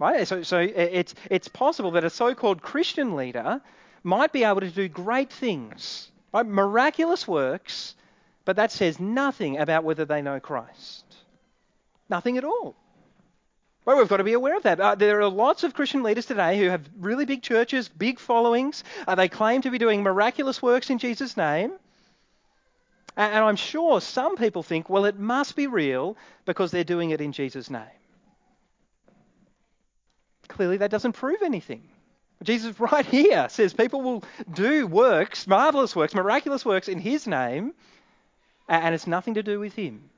Right? 0.01 0.27
So, 0.27 0.43
so 0.43 0.59
it's, 0.59 1.15
it's 1.31 1.47
possible 1.47 1.93
that 1.93 2.03
a 2.03 2.11
so 2.11 2.35
called 2.35 2.63
Christian 2.63 3.15
leader 3.15 3.61
might 4.03 4.33
be 4.33 4.43
able 4.43 4.63
to 4.63 4.71
do 4.71 4.89
great 4.89 5.31
things, 5.31 6.11
right? 6.33 6.47
miraculous 6.47 7.29
works 7.29 7.95
but 8.49 8.57
that 8.57 8.73
says 8.73 8.99
nothing 8.99 9.59
about 9.59 9.85
whether 9.85 10.07
they 10.07 10.23
know 10.23 10.41
Christ. 10.41 11.05
Nothing 12.09 12.39
at 12.39 12.45
all. 12.45 12.75
Well, 13.85 13.99
we've 13.99 14.09
got 14.09 14.17
to 14.17 14.25
be 14.25 14.33
aware 14.33 14.57
of 14.57 14.63
that. 14.63 14.81
Uh, 14.81 14.95
there 14.95 15.21
are 15.21 15.29
lots 15.29 15.65
of 15.65 15.75
Christian 15.75 16.03
leaders 16.03 16.25
today 16.25 16.59
who 16.59 16.71
have 16.71 16.89
really 16.99 17.27
big 17.27 17.43
churches, 17.43 17.91
big 17.91 18.19
followings. 18.19 18.85
Uh, 19.07 19.17
they 19.17 19.29
claim 19.29 19.61
to 19.61 19.71
be 19.71 19.77
doing 19.77 20.03
miraculous 20.03 20.63
works 20.63 20.89
in 20.89 20.97
Jesus' 20.97 21.37
name. 21.37 21.73
And, 23.19 23.35
and 23.35 23.45
I'm 23.45 23.57
sure 23.57 24.01
some 24.01 24.39
people 24.39 24.63
think, 24.63 24.89
well, 24.89 25.05
it 25.05 25.19
must 25.19 25.55
be 25.55 25.67
real 25.67 26.17
because 26.47 26.71
they're 26.71 26.85
doing 26.85 27.11
it 27.11 27.21
in 27.21 27.33
Jesus' 27.33 27.69
name. 27.69 28.01
Clearly, 30.49 30.79
that 30.79 30.91
doesn't 30.91 31.13
prove 31.13 31.43
anything. 31.43 31.83
Jesus, 32.43 32.81
right 32.93 33.05
here, 33.05 33.47
says 33.51 33.75
people 33.75 34.01
will 34.01 34.25
do 34.51 34.87
works, 34.87 35.47
marvelous 35.47 35.95
works, 35.95 36.15
miraculous 36.15 36.65
works 36.65 36.89
in 36.89 36.99
his 36.99 37.27
name, 37.27 37.75
and 38.69 38.95
it's 38.95 39.07
nothing 39.07 39.35
to 39.35 39.43
do 39.43 39.59
with 39.59 39.75
him. 39.75 40.11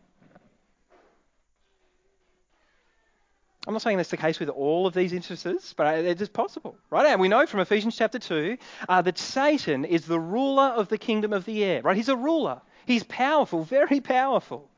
I'm 3.66 3.74
not 3.74 3.82
saying 3.82 3.98
that's 3.98 4.10
the 4.10 4.16
case 4.16 4.40
with 4.40 4.48
all 4.48 4.86
of 4.86 4.94
these 4.94 5.12
instances, 5.12 5.74
but 5.76 5.98
it 5.98 6.20
is 6.20 6.28
possible, 6.30 6.76
right? 6.88 7.06
And 7.06 7.20
we 7.20 7.28
know 7.28 7.46
from 7.46 7.60
Ephesians 7.60 7.94
chapter 7.94 8.18
2 8.18 8.56
uh, 8.88 9.02
that 9.02 9.18
Satan 9.18 9.84
is 9.84 10.06
the 10.06 10.18
ruler 10.18 10.64
of 10.64 10.88
the 10.88 10.96
kingdom 10.96 11.32
of 11.32 11.44
the 11.44 11.62
air, 11.62 11.82
right? 11.82 11.96
He's 11.96 12.08
a 12.08 12.16
ruler. 12.16 12.62
He's 12.86 13.04
powerful, 13.04 13.62
very 13.62 14.00
powerful. 14.00 14.68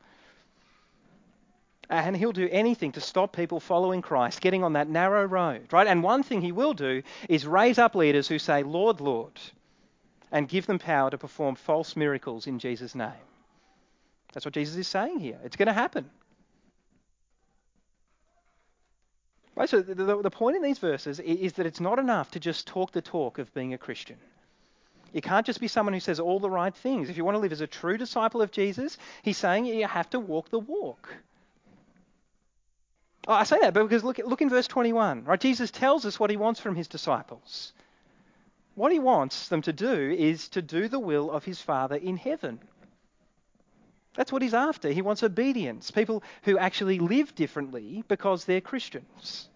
And 1.89 2.17
he'll 2.17 2.33
do 2.33 2.49
anything 2.51 2.93
to 2.93 3.01
stop 3.01 3.37
people 3.37 3.61
following 3.61 4.03
Christ, 4.03 4.41
getting 4.41 4.65
on 4.65 4.73
that 4.73 4.89
narrow 4.89 5.25
road, 5.27 5.73
right? 5.73 5.87
And 5.87 6.03
one 6.03 6.23
thing 6.23 6.41
he 6.41 6.53
will 6.53 6.75
do 6.75 7.03
is 7.29 7.47
raise 7.47 7.79
up 7.79 7.95
leaders 7.95 8.27
who 8.27 8.39
say, 8.39 8.63
Lord, 8.65 9.01
Lord, 9.01 9.39
and 10.33 10.49
give 10.49 10.67
them 10.67 10.79
power 10.79 11.11
to 11.11 11.19
perform 11.19 11.55
false 11.55 11.95
miracles 11.95 12.47
in 12.47 12.59
Jesus' 12.59 12.95
name. 12.95 13.13
That's 14.33 14.45
what 14.47 14.55
Jesus 14.55 14.77
is 14.77 14.89
saying 14.89 15.21
here. 15.21 15.39
It's 15.45 15.57
going 15.57 15.67
to 15.67 15.73
happen. 15.73 16.11
Right, 19.55 19.69
so 19.69 19.83
the, 19.83 20.23
the, 20.23 20.31
point 20.31 20.57
in 20.57 20.63
these 20.63 20.79
verses 20.79 21.21
is 21.21 21.53
that 21.55 21.67
it's 21.67 21.81
not 21.81 21.99
enough 21.99 22.31
to 22.31 22.41
just 22.41 22.67
talk 22.67 22.91
the 22.93 23.03
talk 23.03 23.39
of 23.39 23.53
being 23.53 23.75
a 23.75 23.79
Christian. 23.79 24.17
You 25.13 25.21
can't 25.21 25.45
just 25.45 25.61
be 25.61 25.69
someone 25.69 25.93
who 25.93 26.01
says 26.01 26.19
all 26.19 26.41
the 26.41 26.49
right 26.49 26.75
things. 26.75 27.11
If 27.11 27.19
you 27.19 27.25
want 27.25 27.35
to 27.35 27.39
live 27.39 27.53
as 27.53 27.61
a 27.61 27.67
true 27.67 27.99
disciple 27.99 28.41
of 28.41 28.51
Jesus, 28.51 28.97
he's 29.23 29.37
saying 29.37 29.67
you 29.67 29.87
have 29.87 30.09
to 30.11 30.21
walk 30.21 30.49
the 30.49 30.59
walk. 30.59 31.15
Oh, 33.29 33.35
I 33.35 33.45
say 33.45 33.61
that 33.61 33.75
because 33.75 34.03
look, 34.03 34.19
look 34.19 34.41
in 34.41 34.49
verse 34.49 34.67
21. 34.67 35.25
Right? 35.25 35.41
Jesus 35.41 35.71
tells 35.71 36.07
us 36.07 36.19
what 36.19 36.31
he 36.31 36.37
wants 36.37 36.61
from 36.61 36.75
his 36.75 36.89
disciples. 36.89 37.73
What 38.75 38.91
he 38.91 38.99
wants 38.99 39.49
them 39.49 39.61
to 39.63 39.73
do 39.73 40.11
is 40.11 40.49
to 40.51 40.63
do 40.63 40.89
the 40.89 40.99
will 40.99 41.31
of 41.31 41.45
his 41.45 41.61
Father 41.61 41.97
in 41.97 42.17
heaven. 42.17 42.59
That's 44.15 44.31
what 44.31 44.43
he's 44.43 44.55
after. 44.55 44.91
He 44.91 45.03
wants 45.03 45.23
obedience, 45.23 45.91
people 45.91 46.23
who 46.43 46.59
actually 46.59 46.99
live 46.99 47.35
differently 47.35 48.05
because 48.09 48.45
they're 48.45 48.61
Christians. 48.61 49.49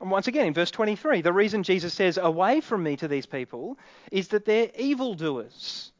And 0.00 0.10
once 0.10 0.28
again, 0.28 0.46
in 0.46 0.54
verse 0.54 0.70
23, 0.70 1.22
the 1.22 1.32
reason 1.32 1.62
Jesus 1.62 1.92
says, 1.92 2.18
Away 2.18 2.60
from 2.60 2.82
me 2.82 2.96
to 2.96 3.08
these 3.08 3.26
people, 3.26 3.76
is 4.12 4.28
that 4.28 4.44
they're 4.44 4.70
evildoers. 4.78 5.92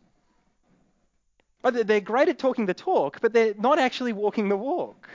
But 1.61 1.87
they're 1.87 2.01
great 2.01 2.29
at 2.29 2.39
talking 2.39 2.67
the 2.67 2.75
talk, 2.75 3.21
but 3.21 3.33
they're 3.33 3.55
not 3.59 3.79
actually 3.79 4.13
walking 4.13 4.49
the 4.49 4.57
walk. 4.57 5.09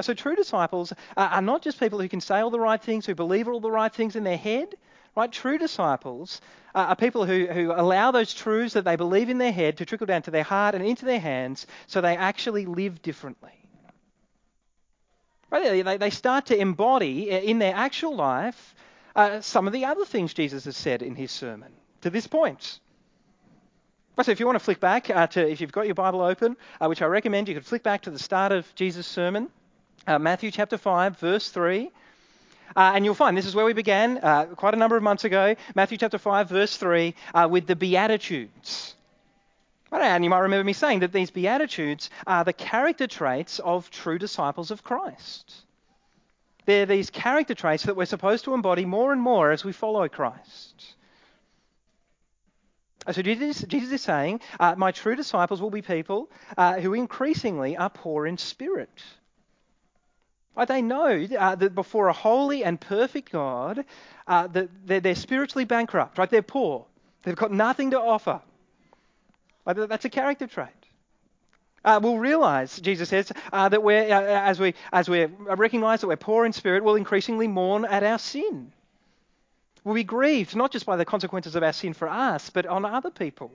So 0.00 0.14
true 0.14 0.34
disciples 0.36 0.92
are 1.16 1.42
not 1.42 1.62
just 1.62 1.78
people 1.78 2.00
who 2.00 2.08
can 2.08 2.20
say 2.20 2.40
all 2.40 2.50
the 2.50 2.60
right 2.60 2.82
things, 2.82 3.06
who 3.06 3.14
believe 3.14 3.48
all 3.48 3.60
the 3.60 3.70
right 3.70 3.92
things 3.92 4.16
in 4.16 4.24
their 4.24 4.36
head. 4.36 4.74
Right? 5.16 5.30
True 5.30 5.58
disciples 5.58 6.40
are 6.74 6.94
people 6.94 7.26
who, 7.26 7.46
who 7.46 7.72
allow 7.72 8.12
those 8.12 8.32
truths 8.32 8.74
that 8.74 8.84
they 8.84 8.96
believe 8.96 9.28
in 9.28 9.38
their 9.38 9.52
head 9.52 9.78
to 9.78 9.84
trickle 9.84 10.06
down 10.06 10.22
to 10.22 10.30
their 10.30 10.44
heart 10.44 10.74
and 10.74 10.84
into 10.84 11.04
their 11.04 11.18
hands 11.18 11.66
so 11.88 12.00
they 12.00 12.16
actually 12.16 12.66
live 12.66 13.02
differently. 13.02 13.50
Right? 15.50 15.84
They, 15.84 15.96
they 15.96 16.10
start 16.10 16.46
to 16.46 16.56
embody 16.56 17.28
in 17.30 17.58
their 17.58 17.74
actual 17.74 18.14
life 18.14 18.74
uh, 19.16 19.40
some 19.40 19.66
of 19.66 19.72
the 19.72 19.86
other 19.86 20.04
things 20.04 20.32
Jesus 20.32 20.64
has 20.64 20.76
said 20.76 21.02
in 21.02 21.16
his 21.16 21.32
sermon 21.32 21.72
to 22.02 22.10
this 22.10 22.26
point. 22.26 22.78
So 24.22 24.32
if 24.32 24.38
you 24.38 24.46
want 24.46 24.56
to 24.56 24.64
flick 24.64 24.80
back 24.80 25.08
uh, 25.08 25.26
to, 25.28 25.50
if 25.50 25.60
you've 25.60 25.72
got 25.72 25.86
your 25.86 25.94
Bible 25.94 26.20
open, 26.20 26.56
uh, 26.80 26.86
which 26.88 27.00
I 27.00 27.06
recommend, 27.06 27.48
you 27.48 27.54
could 27.54 27.64
flick 27.64 27.82
back 27.82 28.02
to 28.02 28.10
the 28.10 28.18
start 28.18 28.52
of 28.52 28.72
Jesus' 28.74 29.06
sermon, 29.06 29.48
uh, 30.06 30.18
Matthew 30.18 30.50
chapter 30.50 30.76
5, 30.76 31.18
verse 31.18 31.48
3. 31.50 31.90
Uh, 32.76 32.92
and 32.94 33.04
you'll 33.04 33.14
find 33.14 33.36
this 33.36 33.46
is 33.46 33.54
where 33.54 33.64
we 33.64 33.72
began 33.72 34.18
uh, 34.18 34.44
quite 34.46 34.74
a 34.74 34.76
number 34.76 34.96
of 34.96 35.02
months 35.02 35.24
ago, 35.24 35.56
Matthew 35.74 35.98
chapter 35.98 36.18
5, 36.18 36.48
verse 36.48 36.76
3, 36.76 37.14
uh, 37.34 37.48
with 37.50 37.66
the 37.66 37.76
Beatitudes. 37.76 38.94
And 39.92 40.22
you 40.22 40.30
might 40.30 40.40
remember 40.40 40.64
me 40.64 40.72
saying 40.72 41.00
that 41.00 41.12
these 41.12 41.30
Beatitudes 41.30 42.10
are 42.26 42.44
the 42.44 42.52
character 42.52 43.06
traits 43.06 43.58
of 43.58 43.90
true 43.90 44.18
disciples 44.18 44.70
of 44.70 44.84
Christ. 44.84 45.52
They're 46.66 46.86
these 46.86 47.10
character 47.10 47.54
traits 47.54 47.84
that 47.84 47.96
we're 47.96 48.04
supposed 48.04 48.44
to 48.44 48.54
embody 48.54 48.84
more 48.84 49.12
and 49.12 49.20
more 49.20 49.50
as 49.50 49.64
we 49.64 49.72
follow 49.72 50.08
Christ. 50.08 50.94
So 53.10 53.22
Jesus, 53.22 53.62
Jesus 53.66 53.92
is 53.92 54.02
saying, 54.02 54.40
uh, 54.60 54.74
My 54.76 54.92
true 54.92 55.16
disciples 55.16 55.60
will 55.60 55.70
be 55.70 55.82
people 55.82 56.30
uh, 56.56 56.74
who 56.74 56.94
increasingly 56.94 57.76
are 57.76 57.90
poor 57.90 58.26
in 58.26 58.38
spirit. 58.38 59.02
They 60.66 60.82
know 60.82 61.26
uh, 61.38 61.54
that 61.54 61.74
before 61.74 62.08
a 62.08 62.12
holy 62.12 62.64
and 62.64 62.78
perfect 62.80 63.32
God, 63.32 63.84
uh, 64.26 64.46
that 64.48 64.68
they're, 64.84 65.00
they're, 65.00 65.14
spiritually 65.14 65.64
bankrupt. 65.64 66.18
Right? 66.18 66.28
They're 66.28 66.42
poor. 66.42 66.84
They've 67.22 67.36
got 67.36 67.52
nothing 67.52 67.92
to 67.92 68.00
offer. 68.00 68.40
That's 69.64 70.04
a 70.04 70.10
character 70.10 70.46
trait. 70.46 70.68
Uh, 71.82 71.98
we'll 72.02 72.18
realize, 72.18 72.78
Jesus 72.78 73.08
says, 73.08 73.32
uh, 73.52 73.68
that 73.70 73.82
we're, 73.82 74.02
uh, 74.02 74.22
as 74.22 74.60
we 74.60 74.74
as 74.92 75.08
we 75.08 75.24
recognize 75.24 76.02
that 76.02 76.08
we're 76.08 76.16
poor 76.16 76.44
in 76.44 76.52
spirit, 76.52 76.84
we'll 76.84 76.96
increasingly 76.96 77.48
mourn 77.48 77.86
at 77.86 78.02
our 78.02 78.18
sin. 78.18 78.72
We'll 79.82 79.94
be 79.94 80.04
grieved 80.04 80.54
not 80.54 80.72
just 80.72 80.84
by 80.84 80.96
the 80.96 81.06
consequences 81.06 81.56
of 81.56 81.62
our 81.62 81.72
sin 81.72 81.94
for 81.94 82.08
us, 82.08 82.50
but 82.50 82.66
on 82.66 82.84
other 82.84 83.10
people 83.10 83.50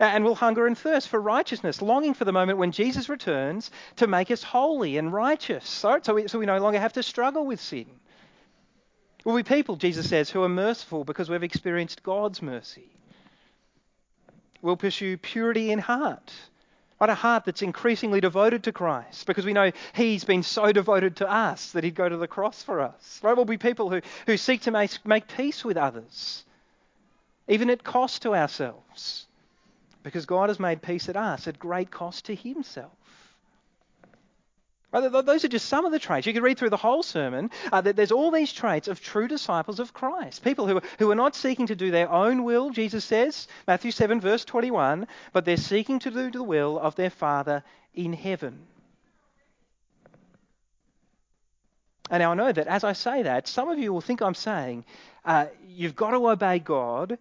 and 0.00 0.24
will 0.24 0.34
hunger 0.34 0.66
and 0.66 0.76
thirst 0.76 1.08
for 1.08 1.20
righteousness, 1.20 1.82
longing 1.82 2.14
for 2.14 2.24
the 2.24 2.32
moment 2.32 2.58
when 2.58 2.72
Jesus 2.72 3.08
returns 3.08 3.70
to 3.96 4.06
make 4.06 4.30
us 4.30 4.42
holy 4.42 4.96
and 4.96 5.12
righteous, 5.12 5.68
so, 5.68 6.00
so, 6.02 6.14
we, 6.14 6.28
so 6.28 6.38
we 6.38 6.46
no 6.46 6.58
longer 6.58 6.78
have 6.78 6.94
to 6.94 7.02
struggle 7.02 7.46
with 7.46 7.60
sin. 7.60 7.86
We'll 9.24 9.36
be 9.36 9.42
people, 9.42 9.76
Jesus 9.76 10.08
says, 10.08 10.30
who 10.30 10.42
are 10.42 10.48
merciful 10.48 11.04
because 11.04 11.30
we've 11.30 11.42
experienced 11.42 12.02
God's 12.02 12.42
mercy. 12.42 12.90
We'll 14.60 14.76
pursue 14.76 15.16
purity 15.16 15.70
in 15.70 15.78
heart. 15.78 16.32
Right, 17.00 17.10
a 17.10 17.14
heart 17.16 17.44
that's 17.44 17.62
increasingly 17.62 18.20
devoted 18.20 18.62
to 18.64 18.72
Christ 18.72 19.26
because 19.26 19.44
we 19.44 19.52
know 19.52 19.72
He's 19.92 20.22
been 20.22 20.44
so 20.44 20.70
devoted 20.70 21.16
to 21.16 21.28
us 21.28 21.72
that 21.72 21.82
He'd 21.82 21.96
go 21.96 22.08
to 22.08 22.16
the 22.16 22.28
cross 22.28 22.62
for 22.62 22.80
us. 22.80 23.20
Right, 23.24 23.34
we'll 23.34 23.44
be 23.44 23.58
people 23.58 23.90
who, 23.90 24.00
who 24.26 24.36
seek 24.36 24.62
to 24.62 24.70
make, 24.70 25.04
make 25.04 25.26
peace 25.26 25.64
with 25.64 25.76
others, 25.76 26.44
even 27.48 27.70
at 27.70 27.82
cost 27.82 28.22
to 28.22 28.36
ourselves 28.36 29.26
because 30.02 30.26
God 30.26 30.48
has 30.48 30.60
made 30.60 30.82
peace 30.82 31.08
at 31.08 31.16
us 31.16 31.46
at 31.46 31.58
great 31.58 31.90
cost 31.90 32.26
to 32.26 32.34
himself. 32.34 32.92
Those 34.92 35.44
are 35.44 35.48
just 35.48 35.70
some 35.70 35.86
of 35.86 35.92
the 35.92 35.98
traits. 35.98 36.26
You 36.26 36.34
could 36.34 36.42
read 36.42 36.58
through 36.58 36.70
the 36.70 36.76
whole 36.76 37.02
sermon 37.02 37.50
uh, 37.72 37.80
there's 37.80 38.12
all 38.12 38.30
these 38.30 38.52
traits 38.52 38.88
of 38.88 39.00
true 39.00 39.26
disciples 39.26 39.80
of 39.80 39.94
Christ. 39.94 40.44
People 40.44 40.66
who, 40.66 40.82
who 40.98 41.10
are 41.10 41.14
not 41.14 41.34
seeking 41.34 41.66
to 41.68 41.74
do 41.74 41.90
their 41.90 42.10
own 42.10 42.44
will, 42.44 42.68
Jesus 42.68 43.02
says, 43.04 43.48
Matthew 43.66 43.90
7, 43.90 44.20
verse 44.20 44.44
21, 44.44 45.06
but 45.32 45.46
they're 45.46 45.56
seeking 45.56 45.98
to 46.00 46.10
do 46.10 46.30
the 46.30 46.42
will 46.42 46.78
of 46.78 46.94
their 46.94 47.08
Father 47.08 47.64
in 47.94 48.12
heaven. 48.12 48.66
And 52.10 52.20
now 52.20 52.32
I 52.32 52.34
know 52.34 52.52
that 52.52 52.66
as 52.66 52.84
I 52.84 52.92
say 52.92 53.22
that, 53.22 53.48
some 53.48 53.70
of 53.70 53.78
you 53.78 53.94
will 53.94 54.02
think 54.02 54.20
I'm 54.20 54.34
saying 54.34 54.84
uh, 55.24 55.46
you've 55.66 55.96
got 55.96 56.10
to 56.10 56.28
obey 56.28 56.58
God 56.58 57.16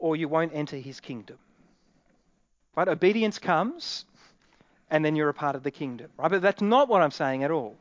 or 0.00 0.16
you 0.16 0.26
won't 0.26 0.52
enter 0.52 0.76
his 0.76 0.98
kingdom. 0.98 1.38
Right? 2.76 2.88
Obedience 2.88 3.38
comes, 3.38 4.04
and 4.90 5.04
then 5.04 5.16
you're 5.16 5.28
a 5.28 5.34
part 5.34 5.56
of 5.56 5.62
the 5.62 5.70
kingdom. 5.70 6.10
Right? 6.16 6.30
But 6.30 6.42
that's 6.42 6.60
not 6.60 6.88
what 6.88 7.02
I'm 7.02 7.10
saying 7.10 7.44
at 7.44 7.50
all. 7.50 7.76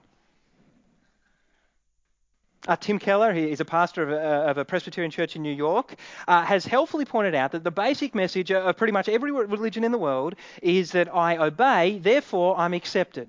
Uh, 2.66 2.78
Tim 2.78 2.98
Keller, 2.98 3.34
he 3.34 3.52
is 3.52 3.60
a 3.60 3.66
pastor 3.66 4.04
of 4.04 4.10
a, 4.10 4.50
of 4.50 4.58
a, 4.58 4.64
Presbyterian 4.64 5.12
church 5.12 5.36
in 5.36 5.42
New 5.42 5.54
York, 5.54 5.96
uh, 6.30 6.46
has 6.46 6.66
helpfully 6.66 7.04
pointed 7.04 7.36
out 7.36 7.52
that 7.52 7.64
the 7.66 7.72
basic 7.72 8.16
message 8.16 8.54
of 8.54 8.78
pretty 8.78 8.94
much 8.94 9.10
every 9.10 9.32
religion 9.32 9.84
in 9.84 9.92
the 9.92 9.98
world 9.98 10.36
is 10.62 10.92
that 10.92 11.14
I 11.14 11.36
obey, 11.36 12.00
therefore 12.00 12.58
I'm 12.58 12.74
accepted. 12.74 13.28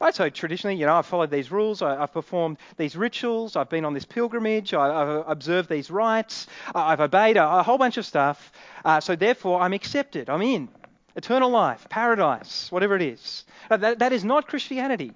Right, 0.00 0.14
so 0.14 0.28
traditionally, 0.28 0.76
you 0.76 0.86
know, 0.86 0.96
I've 0.96 1.06
followed 1.06 1.30
these 1.30 1.50
rules, 1.50 1.80
I, 1.80 1.96
have 1.96 2.12
performed 2.12 2.58
these 2.76 2.96
rituals, 2.96 3.56
I've 3.56 3.70
been 3.70 3.84
on 3.84 3.94
this 3.94 4.04
pilgrimage, 4.04 4.74
I, 4.74 4.98
have 4.98 5.24
observed 5.28 5.70
these 5.70 5.90
rites, 5.90 6.46
I've 6.74 7.00
obeyed 7.00 7.36
a, 7.36 7.60
a 7.60 7.62
whole 7.62 7.78
bunch 7.78 7.96
of 7.96 8.04
stuff, 8.04 8.52
uh, 8.84 9.00
so 9.00 9.14
therefore 9.16 9.60
I'm 9.60 9.72
accepted, 9.72 10.28
I'm 10.28 10.42
in. 10.42 10.68
Eternal 11.16 11.48
life, 11.48 11.88
paradise, 11.88 12.72
whatever 12.72 12.96
it 12.96 13.02
is. 13.02 13.44
That, 13.70 14.00
that 14.00 14.12
is 14.12 14.24
not 14.24 14.48
Christianity. 14.48 15.12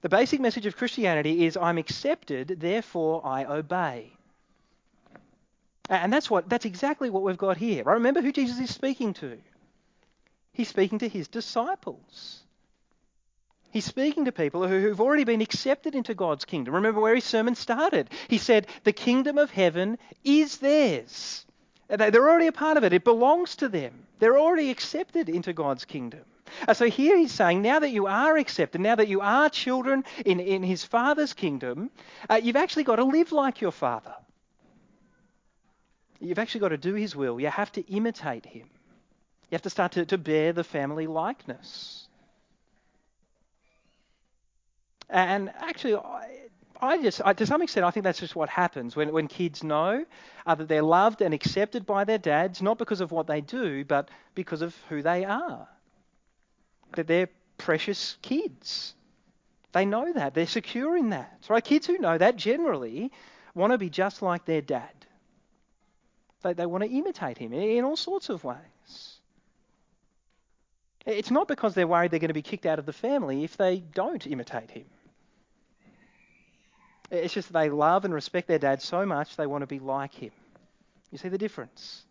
The 0.00 0.08
basic 0.08 0.40
message 0.40 0.64
of 0.64 0.76
Christianity 0.76 1.44
is 1.44 1.58
I'm 1.58 1.76
accepted, 1.76 2.56
therefore 2.58 3.20
I 3.24 3.44
obey. 3.44 4.12
And 5.90 6.12
that's 6.12 6.30
what 6.30 6.48
that's 6.48 6.64
exactly 6.64 7.10
what 7.10 7.24
we've 7.24 7.36
got 7.36 7.56
here. 7.56 7.82
Right? 7.82 7.94
Remember 7.94 8.22
who 8.22 8.32
Jesus 8.32 8.60
is 8.60 8.72
speaking 8.72 9.12
to. 9.14 9.36
He's 10.52 10.68
speaking 10.68 11.00
to 11.00 11.08
his 11.08 11.26
disciples. 11.26 12.44
He's 13.70 13.84
speaking 13.84 14.24
to 14.24 14.32
people 14.32 14.66
who've 14.66 15.00
already 15.00 15.24
been 15.24 15.40
accepted 15.40 15.94
into 15.94 16.14
God's 16.14 16.44
kingdom. 16.44 16.74
Remember 16.74 17.00
where 17.00 17.14
his 17.14 17.24
sermon 17.24 17.54
started. 17.54 18.10
He 18.28 18.38
said, 18.38 18.66
The 18.84 18.92
kingdom 18.92 19.38
of 19.38 19.50
heaven 19.50 19.98
is 20.24 20.58
theirs. 20.58 21.46
They're 21.88 22.28
already 22.28 22.46
a 22.46 22.52
part 22.52 22.76
of 22.76 22.84
it, 22.84 22.92
it 22.92 23.04
belongs 23.04 23.56
to 23.56 23.68
them. 23.68 24.06
They're 24.18 24.38
already 24.38 24.70
accepted 24.70 25.28
into 25.28 25.52
God's 25.52 25.84
kingdom. 25.84 26.20
So 26.72 26.86
here 26.86 27.16
he's 27.16 27.32
saying, 27.32 27.62
now 27.62 27.78
that 27.78 27.90
you 27.90 28.06
are 28.06 28.36
accepted, 28.36 28.80
now 28.80 28.96
that 28.96 29.08
you 29.08 29.20
are 29.20 29.48
children 29.48 30.04
in, 30.24 30.40
in 30.40 30.62
his 30.62 30.84
Father's 30.84 31.32
kingdom, 31.32 31.90
uh, 32.28 32.40
you've 32.42 32.56
actually 32.56 32.84
got 32.84 32.96
to 32.96 33.04
live 33.04 33.32
like 33.32 33.60
your 33.60 33.70
Father. 33.70 34.14
You've 36.20 36.38
actually 36.38 36.60
got 36.60 36.68
to 36.68 36.76
do 36.76 36.94
his 36.94 37.16
will. 37.16 37.40
You 37.40 37.48
have 37.48 37.72
to 37.72 37.86
imitate 37.92 38.44
him. 38.44 38.68
You 39.50 39.54
have 39.54 39.62
to 39.62 39.70
start 39.70 39.92
to, 39.92 40.04
to 40.06 40.18
bear 40.18 40.52
the 40.52 40.64
family 40.64 41.06
likeness. 41.06 41.99
And 45.10 45.50
actually, 45.58 45.96
I, 45.96 46.40
I 46.80 47.02
just, 47.02 47.20
I, 47.24 47.32
to 47.32 47.46
some 47.46 47.62
extent, 47.62 47.84
I 47.84 47.90
think 47.90 48.04
that's 48.04 48.20
just 48.20 48.36
what 48.36 48.48
happens 48.48 48.96
when, 48.96 49.12
when 49.12 49.28
kids 49.28 49.62
know 49.62 50.04
uh, 50.46 50.54
that 50.54 50.68
they're 50.68 50.82
loved 50.82 51.20
and 51.20 51.34
accepted 51.34 51.84
by 51.84 52.04
their 52.04 52.18
dads, 52.18 52.62
not 52.62 52.78
because 52.78 53.00
of 53.00 53.10
what 53.10 53.26
they 53.26 53.40
do, 53.40 53.84
but 53.84 54.08
because 54.34 54.62
of 54.62 54.74
who 54.88 55.02
they 55.02 55.24
are. 55.24 55.68
That 56.94 57.06
they're 57.06 57.28
precious 57.58 58.16
kids. 58.22 58.94
They 59.72 59.84
know 59.84 60.12
that. 60.12 60.34
They're 60.34 60.46
secure 60.46 60.96
in 60.96 61.10
that. 61.10 61.44
Right? 61.48 61.62
Kids 61.62 61.86
who 61.86 61.98
know 61.98 62.16
that 62.16 62.36
generally 62.36 63.12
want 63.54 63.72
to 63.72 63.78
be 63.78 63.90
just 63.90 64.22
like 64.22 64.44
their 64.44 64.62
dad. 64.62 64.90
They, 66.42 66.54
they 66.54 66.66
want 66.66 66.84
to 66.84 66.90
imitate 66.90 67.38
him 67.38 67.52
in 67.52 67.84
all 67.84 67.96
sorts 67.96 68.28
of 68.28 68.44
ways. 68.44 69.18
It's 71.06 71.30
not 71.30 71.48
because 71.48 71.74
they're 71.74 71.86
worried 71.86 72.10
they're 72.10 72.20
going 72.20 72.28
to 72.28 72.34
be 72.34 72.42
kicked 72.42 72.66
out 72.66 72.78
of 72.78 72.86
the 72.86 72.92
family 72.92 73.44
if 73.44 73.56
they 73.56 73.80
don't 73.80 74.26
imitate 74.26 74.70
him. 74.70 74.84
It's 77.10 77.34
just 77.34 77.52
they 77.52 77.70
love 77.70 78.04
and 78.04 78.14
respect 78.14 78.46
their 78.48 78.58
dad 78.58 78.82
so 78.82 79.04
much 79.04 79.36
they 79.36 79.46
want 79.46 79.62
to 79.62 79.66
be 79.66 79.78
like 79.78 80.14
him. 80.14 80.30
You 81.10 81.18
see 81.18 81.28
the 81.28 81.38
difference? 81.38 82.04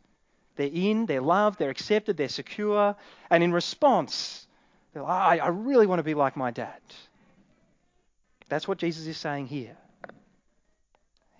They're 0.57 0.69
in, 0.71 1.05
they're 1.05 1.21
loved, 1.21 1.57
they're 1.57 1.69
accepted, 1.69 2.17
they're 2.17 2.27
secure, 2.27 2.95
and 3.29 3.43
in 3.43 3.53
response, 3.53 4.45
they're 4.93 5.03
like, 5.03 5.41
I 5.41 5.47
really 5.47 5.87
want 5.87 5.99
to 5.99 6.03
be 6.03 6.15
like 6.15 6.35
my 6.35 6.51
dad. 6.51 6.81
That's 8.49 8.67
what 8.67 8.77
Jesus 8.77 9.07
is 9.07 9.17
saying 9.17 9.47
here. 9.47 9.77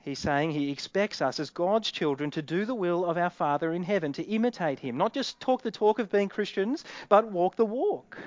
He's 0.02 0.20
saying 0.20 0.52
he 0.52 0.72
expects 0.72 1.22
us 1.22 1.40
as 1.40 1.50
God's 1.50 1.92
children 1.92 2.32
to 2.32 2.42
do 2.42 2.64
the 2.66 2.74
will 2.74 3.04
of 3.04 3.18
our 3.18 3.30
Father 3.30 3.74
in 3.74 3.84
heaven, 3.84 4.14
to 4.14 4.24
imitate 4.24 4.80
him, 4.80 4.96
not 4.96 5.14
just 5.14 5.40
talk 5.42 5.62
the 5.62 5.72
talk 5.72 6.00
of 6.00 6.10
being 6.10 6.30
Christians, 6.30 6.86
but 7.10 7.30
walk 7.30 7.58
the 7.58 7.66
walk. 7.66 8.18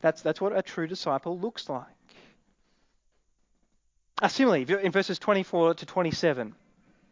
That's, 0.00 0.22
that's 0.22 0.40
what 0.40 0.56
a 0.56 0.62
true 0.62 0.86
disciple 0.86 1.38
looks 1.38 1.68
like. 1.68 1.84
Uh, 4.22 4.28
similarly, 4.28 4.66
in 4.82 4.90
verses 4.92 5.18
24 5.18 5.74
to 5.74 5.86
27, 5.86 6.54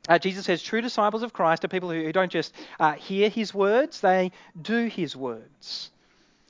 uh, 0.09 0.19
Jesus 0.19 0.47
says, 0.47 0.63
True 0.63 0.81
disciples 0.81 1.23
of 1.23 1.35
Christ 1.35 1.63
are 1.65 1.69
people 1.69 1.91
who, 1.91 2.03
who 2.03 2.13
don't 2.13 2.33
just 2.33 2.55
uh, 2.81 2.93
hear 2.93 3.29
his 3.29 3.53
words, 3.53 4.01
they 4.01 4.33
do 4.61 4.87
his 4.87 5.15
words. 5.15 5.91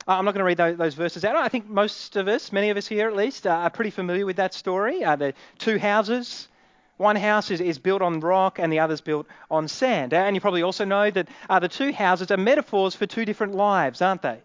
Uh, 0.07 0.13
I'm 0.13 0.23
not 0.23 0.33
going 0.33 0.39
to 0.39 0.45
read 0.45 0.57
those, 0.57 0.77
those, 0.77 0.93
verses 0.93 1.25
out. 1.25 1.35
I 1.35 1.49
think 1.49 1.67
most 1.67 2.15
of 2.15 2.29
us, 2.29 2.53
many 2.53 2.69
of 2.69 2.77
us 2.77 2.87
here 2.87 3.07
at 3.07 3.15
least, 3.15 3.45
uh, 3.45 3.51
are 3.51 3.69
pretty 3.69 3.89
familiar 3.89 4.25
with 4.25 4.37
that 4.37 4.53
story. 4.53 5.03
Uh, 5.03 5.17
the 5.17 5.33
two 5.57 5.77
houses. 5.77 6.47
One 6.97 7.17
house 7.17 7.51
is, 7.51 7.59
is 7.59 7.77
built 7.77 8.01
on 8.01 8.21
rock 8.21 8.57
and 8.57 8.71
the 8.71 8.79
other's 8.79 9.01
built 9.01 9.27
on 9.51 9.67
sand. 9.67 10.13
And 10.13 10.33
you 10.33 10.39
probably 10.39 10.63
also 10.63 10.85
know 10.85 11.11
that 11.11 11.27
the 11.49 11.67
two 11.67 11.91
houses 11.91 12.31
are 12.31 12.37
metaphors 12.37 12.95
for 12.95 13.05
two 13.05 13.25
different 13.25 13.53
lives, 13.53 14.01
aren't 14.01 14.21
they? 14.21 14.39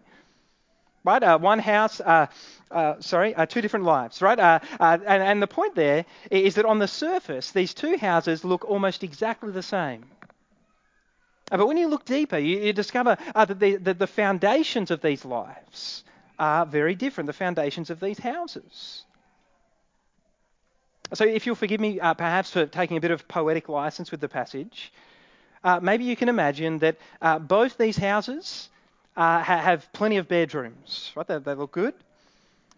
Right? 1.03 1.23
Uh, 1.23 1.37
one 1.37 1.59
house, 1.59 1.99
uh, 2.01 2.27
uh, 2.69 2.95
sorry, 2.99 3.35
uh, 3.35 3.45
two 3.45 3.61
different 3.61 3.85
lives, 3.85 4.21
right? 4.21 4.39
Uh, 4.39 4.59
uh, 4.79 4.97
and, 5.05 5.23
and, 5.23 5.41
the 5.41 5.47
point 5.47 5.75
there 5.75 6.05
is 6.29 6.55
that 6.55 6.65
on 6.65 6.79
the 6.79 6.87
surface, 6.87 7.51
these 7.51 7.73
two 7.73 7.97
houses 7.97 8.43
look 8.43 8.65
almost 8.65 9.03
exactly 9.03 9.51
the 9.51 9.63
same. 9.63 10.05
But 11.49 11.67
when 11.67 11.77
you 11.77 11.87
look 11.87 12.05
deeper, 12.05 12.37
you, 12.37 12.59
you 12.59 12.73
discover 12.73 13.17
that 13.35 13.59
the, 13.59 13.75
the, 13.75 13.93
the 13.93 14.07
foundations 14.07 14.89
of 14.89 15.01
these 15.01 15.25
lives 15.25 16.03
are 16.39 16.65
very 16.65 16.95
different, 16.95 17.27
the 17.27 17.33
foundations 17.33 17.89
of 17.89 17.99
these 17.99 18.19
houses. 18.19 19.03
So, 21.13 21.25
if 21.25 21.45
you'll 21.45 21.55
forgive 21.55 21.81
me 21.81 21.99
perhaps 21.99 22.51
for 22.51 22.65
taking 22.65 22.95
a 22.95 23.01
bit 23.01 23.11
of 23.11 23.27
poetic 23.27 23.67
license 23.67 24.11
with 24.11 24.21
the 24.21 24.29
passage, 24.29 24.93
maybe 25.81 26.05
you 26.05 26.15
can 26.15 26.29
imagine 26.29 26.79
that 26.79 26.95
both 27.49 27.77
these 27.77 27.97
houses 27.97 28.69
uh, 29.15 29.43
have 29.43 29.91
plenty 29.93 30.17
of 30.17 30.27
bedrooms, 30.27 31.11
right? 31.15 31.27
They, 31.27 31.39
they 31.39 31.53
look 31.53 31.71
good. 31.71 31.93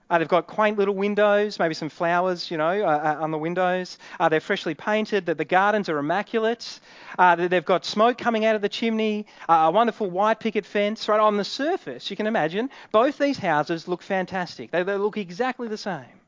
Uh, 0.09 0.19
they've 0.19 0.27
got 0.27 0.47
quaint 0.47 0.77
little 0.77 0.93
windows, 0.93 1.57
maybe 1.59 1.73
some 1.73 1.89
flowers, 1.89 2.51
you 2.51 2.57
know, 2.57 2.83
uh, 2.83 3.15
uh 3.17 3.23
on 3.23 3.31
the 3.31 3.37
windows. 3.37 3.97
Uh, 4.19 4.29
they're 4.29 4.41
freshly 4.41 4.75
painted. 4.75 5.25
The, 5.25 5.33
the 5.33 5.45
gardens 5.45 5.89
are 5.89 5.97
immaculate. 5.97 6.79
Uh, 7.17 7.35
they've 7.35 7.65
got 7.65 7.85
smoke 7.85 8.17
coming 8.17 8.45
out 8.45 8.55
of 8.55 8.61
the 8.61 8.69
chimney. 8.69 9.25
a 9.49 9.71
wonderful 9.71 10.09
white 10.09 10.39
picket 10.39 10.65
fence. 10.65 11.07
Right 11.07 11.19
on 11.19 11.37
the 11.37 11.43
surface, 11.43 12.11
you 12.11 12.17
can 12.17 12.27
imagine 12.27 12.69
both 12.91 13.17
these 13.17 13.37
houses 13.37 13.87
look 13.87 14.01
fantastic. 14.01 14.71
They, 14.71 14.83
they 14.83 14.97
look 14.97 15.17
exactly 15.17 15.67
the 15.67 15.77
same. 15.77 16.19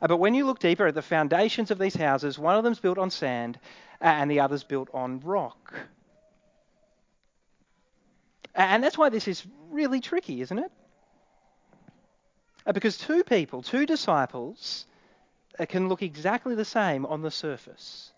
but 0.00 0.18
when 0.18 0.34
you 0.34 0.46
look 0.46 0.60
deeper 0.60 0.86
at 0.86 0.94
the 0.94 1.02
foundations 1.02 1.70
of 1.70 1.78
these 1.78 1.96
houses, 1.96 2.38
one 2.38 2.54
of 2.56 2.64
them's 2.64 2.80
built 2.80 2.98
on 2.98 3.10
sand, 3.10 3.58
and 4.00 4.30
the 4.30 4.40
other's 4.40 4.62
built 4.62 4.88
on 4.94 5.20
rock. 5.20 5.74
And 8.58 8.82
that's 8.82 8.98
why 8.98 9.08
this 9.08 9.28
is 9.28 9.46
really 9.70 10.00
tricky, 10.00 10.40
isn't 10.40 10.58
it? 10.58 10.72
Uh, 12.66 12.72
because 12.72 12.98
two 12.98 13.22
people, 13.22 13.62
two 13.62 13.86
disciples, 13.86 14.84
uh, 15.60 15.64
can 15.64 15.88
look 15.88 16.02
exactly 16.02 16.56
the 16.56 16.64
same 16.64 17.06
on 17.06 17.22
the 17.22 17.30
surface. 17.30 18.12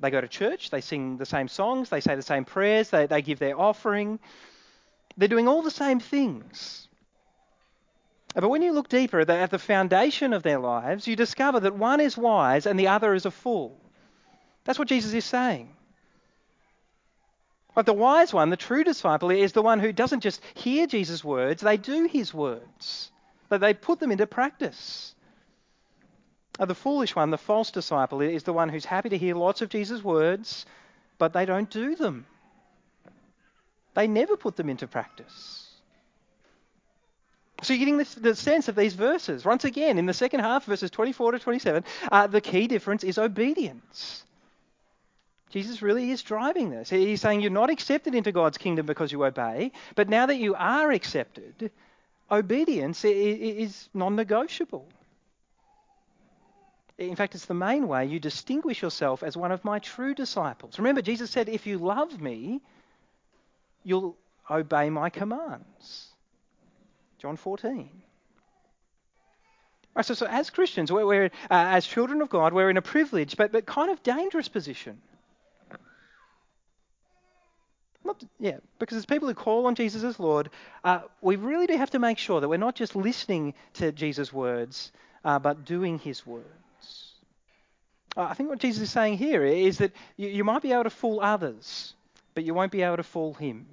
They 0.00 0.10
go 0.10 0.22
to 0.22 0.28
church, 0.28 0.70
they 0.70 0.80
sing 0.80 1.18
the 1.18 1.26
same 1.26 1.46
songs, 1.46 1.90
they 1.90 2.00
say 2.00 2.14
the 2.14 2.22
same 2.22 2.46
prayers, 2.46 2.88
they, 2.88 3.04
they 3.04 3.20
give 3.20 3.38
their 3.38 3.58
offering. 3.60 4.18
They're 5.18 5.28
doing 5.28 5.46
all 5.46 5.60
the 5.60 5.70
same 5.70 6.00
things. 6.00 6.88
Uh, 8.34 8.40
but 8.40 8.48
when 8.48 8.62
you 8.62 8.72
look 8.72 8.88
deeper 8.88 9.20
at 9.20 9.50
the 9.50 9.58
foundation 9.58 10.32
of 10.32 10.42
their 10.42 10.58
lives, 10.58 11.06
you 11.06 11.16
discover 11.16 11.60
that 11.60 11.76
one 11.76 12.00
is 12.00 12.16
wise 12.16 12.64
and 12.64 12.80
the 12.80 12.88
other 12.88 13.12
is 13.12 13.26
a 13.26 13.30
fool. 13.30 13.78
That's 14.64 14.78
what 14.78 14.88
Jesus 14.88 15.12
is 15.12 15.26
saying. 15.26 15.68
But 17.74 17.86
the 17.86 17.92
wise 17.92 18.32
one, 18.32 18.50
the 18.50 18.56
true 18.56 18.84
disciple, 18.84 19.30
is 19.30 19.52
the 19.52 19.62
one 19.62 19.78
who 19.78 19.92
doesn't 19.92 20.20
just 20.20 20.42
hear 20.54 20.86
Jesus' 20.86 21.24
words, 21.24 21.62
they 21.62 21.76
do 21.76 22.06
his 22.06 22.34
words. 22.34 23.10
But 23.48 23.60
they 23.60 23.74
put 23.74 24.00
them 24.00 24.12
into 24.12 24.26
practice. 24.26 25.14
The 26.58 26.74
foolish 26.74 27.16
one, 27.16 27.30
the 27.30 27.38
false 27.38 27.70
disciple, 27.70 28.20
is 28.20 28.42
the 28.42 28.52
one 28.52 28.68
who's 28.68 28.84
happy 28.84 29.08
to 29.10 29.18
hear 29.18 29.34
lots 29.34 29.62
of 29.62 29.70
Jesus' 29.70 30.04
words, 30.04 30.66
but 31.16 31.32
they 31.32 31.46
don't 31.46 31.70
do 31.70 31.94
them. 31.94 32.26
They 33.94 34.06
never 34.06 34.36
put 34.36 34.56
them 34.56 34.68
into 34.68 34.86
practice. 34.86 35.66
So 37.62 37.72
you're 37.72 37.78
getting 37.78 37.98
this, 37.98 38.14
the 38.14 38.34
sense 38.34 38.68
of 38.68 38.76
these 38.76 38.94
verses. 38.94 39.44
Once 39.44 39.64
again, 39.64 39.98
in 39.98 40.06
the 40.06 40.14
second 40.14 40.40
half, 40.40 40.64
verses 40.64 40.90
24 40.90 41.32
to 41.32 41.38
27, 41.38 41.84
uh, 42.10 42.26
the 42.26 42.40
key 42.40 42.66
difference 42.66 43.04
is 43.04 43.18
obedience. 43.18 44.24
Jesus 45.50 45.82
really 45.82 46.10
is 46.10 46.22
driving 46.22 46.70
this. 46.70 46.90
He's 46.90 47.20
saying 47.20 47.40
you're 47.40 47.50
not 47.50 47.70
accepted 47.70 48.14
into 48.14 48.32
God's 48.32 48.56
kingdom 48.56 48.86
because 48.86 49.10
you 49.10 49.24
obey, 49.24 49.72
but 49.96 50.08
now 50.08 50.26
that 50.26 50.36
you 50.36 50.54
are 50.54 50.92
accepted, 50.92 51.72
obedience 52.30 53.04
is 53.04 53.88
non 53.92 54.14
negotiable. 54.14 54.86
In 56.98 57.16
fact, 57.16 57.34
it's 57.34 57.46
the 57.46 57.54
main 57.54 57.88
way 57.88 58.06
you 58.06 58.20
distinguish 58.20 58.82
yourself 58.82 59.22
as 59.22 59.36
one 59.36 59.50
of 59.50 59.64
my 59.64 59.78
true 59.78 60.14
disciples. 60.14 60.78
Remember, 60.78 61.02
Jesus 61.02 61.30
said, 61.30 61.48
If 61.48 61.66
you 61.66 61.78
love 61.78 62.20
me, 62.20 62.60
you'll 63.82 64.16
obey 64.48 64.90
my 64.90 65.10
commands. 65.10 66.08
John 67.18 67.36
14. 67.36 67.90
Right, 69.94 70.06
so, 70.06 70.14
so 70.14 70.26
as 70.26 70.50
Christians, 70.50 70.92
we're, 70.92 71.06
we're 71.06 71.24
uh, 71.24 71.28
as 71.50 71.86
children 71.86 72.22
of 72.22 72.28
God, 72.28 72.52
we're 72.52 72.70
in 72.70 72.76
a 72.76 72.82
privileged 72.82 73.36
but, 73.36 73.50
but 73.50 73.66
kind 73.66 73.90
of 73.90 74.02
dangerous 74.02 74.48
position. 74.48 75.00
Not, 78.04 78.22
yeah, 78.38 78.58
because 78.78 78.96
as 78.96 79.06
people 79.06 79.28
who 79.28 79.34
call 79.34 79.66
on 79.66 79.74
Jesus 79.74 80.02
as 80.02 80.18
Lord, 80.18 80.50
uh, 80.84 81.00
we 81.20 81.36
really 81.36 81.66
do 81.66 81.76
have 81.76 81.90
to 81.90 81.98
make 81.98 82.18
sure 82.18 82.40
that 82.40 82.48
we're 82.48 82.56
not 82.56 82.74
just 82.74 82.96
listening 82.96 83.54
to 83.74 83.92
Jesus' 83.92 84.32
words, 84.32 84.92
uh, 85.24 85.38
but 85.38 85.64
doing 85.64 85.98
his 85.98 86.26
words. 86.26 86.46
Uh, 88.16 88.22
I 88.22 88.34
think 88.34 88.48
what 88.48 88.58
Jesus 88.58 88.82
is 88.82 88.90
saying 88.90 89.18
here 89.18 89.44
is 89.44 89.78
that 89.78 89.92
you, 90.16 90.28
you 90.28 90.44
might 90.44 90.62
be 90.62 90.72
able 90.72 90.84
to 90.84 90.90
fool 90.90 91.20
others, 91.20 91.94
but 92.34 92.44
you 92.44 92.54
won't 92.54 92.72
be 92.72 92.82
able 92.82 92.96
to 92.96 93.02
fool 93.02 93.34
him. 93.34 93.66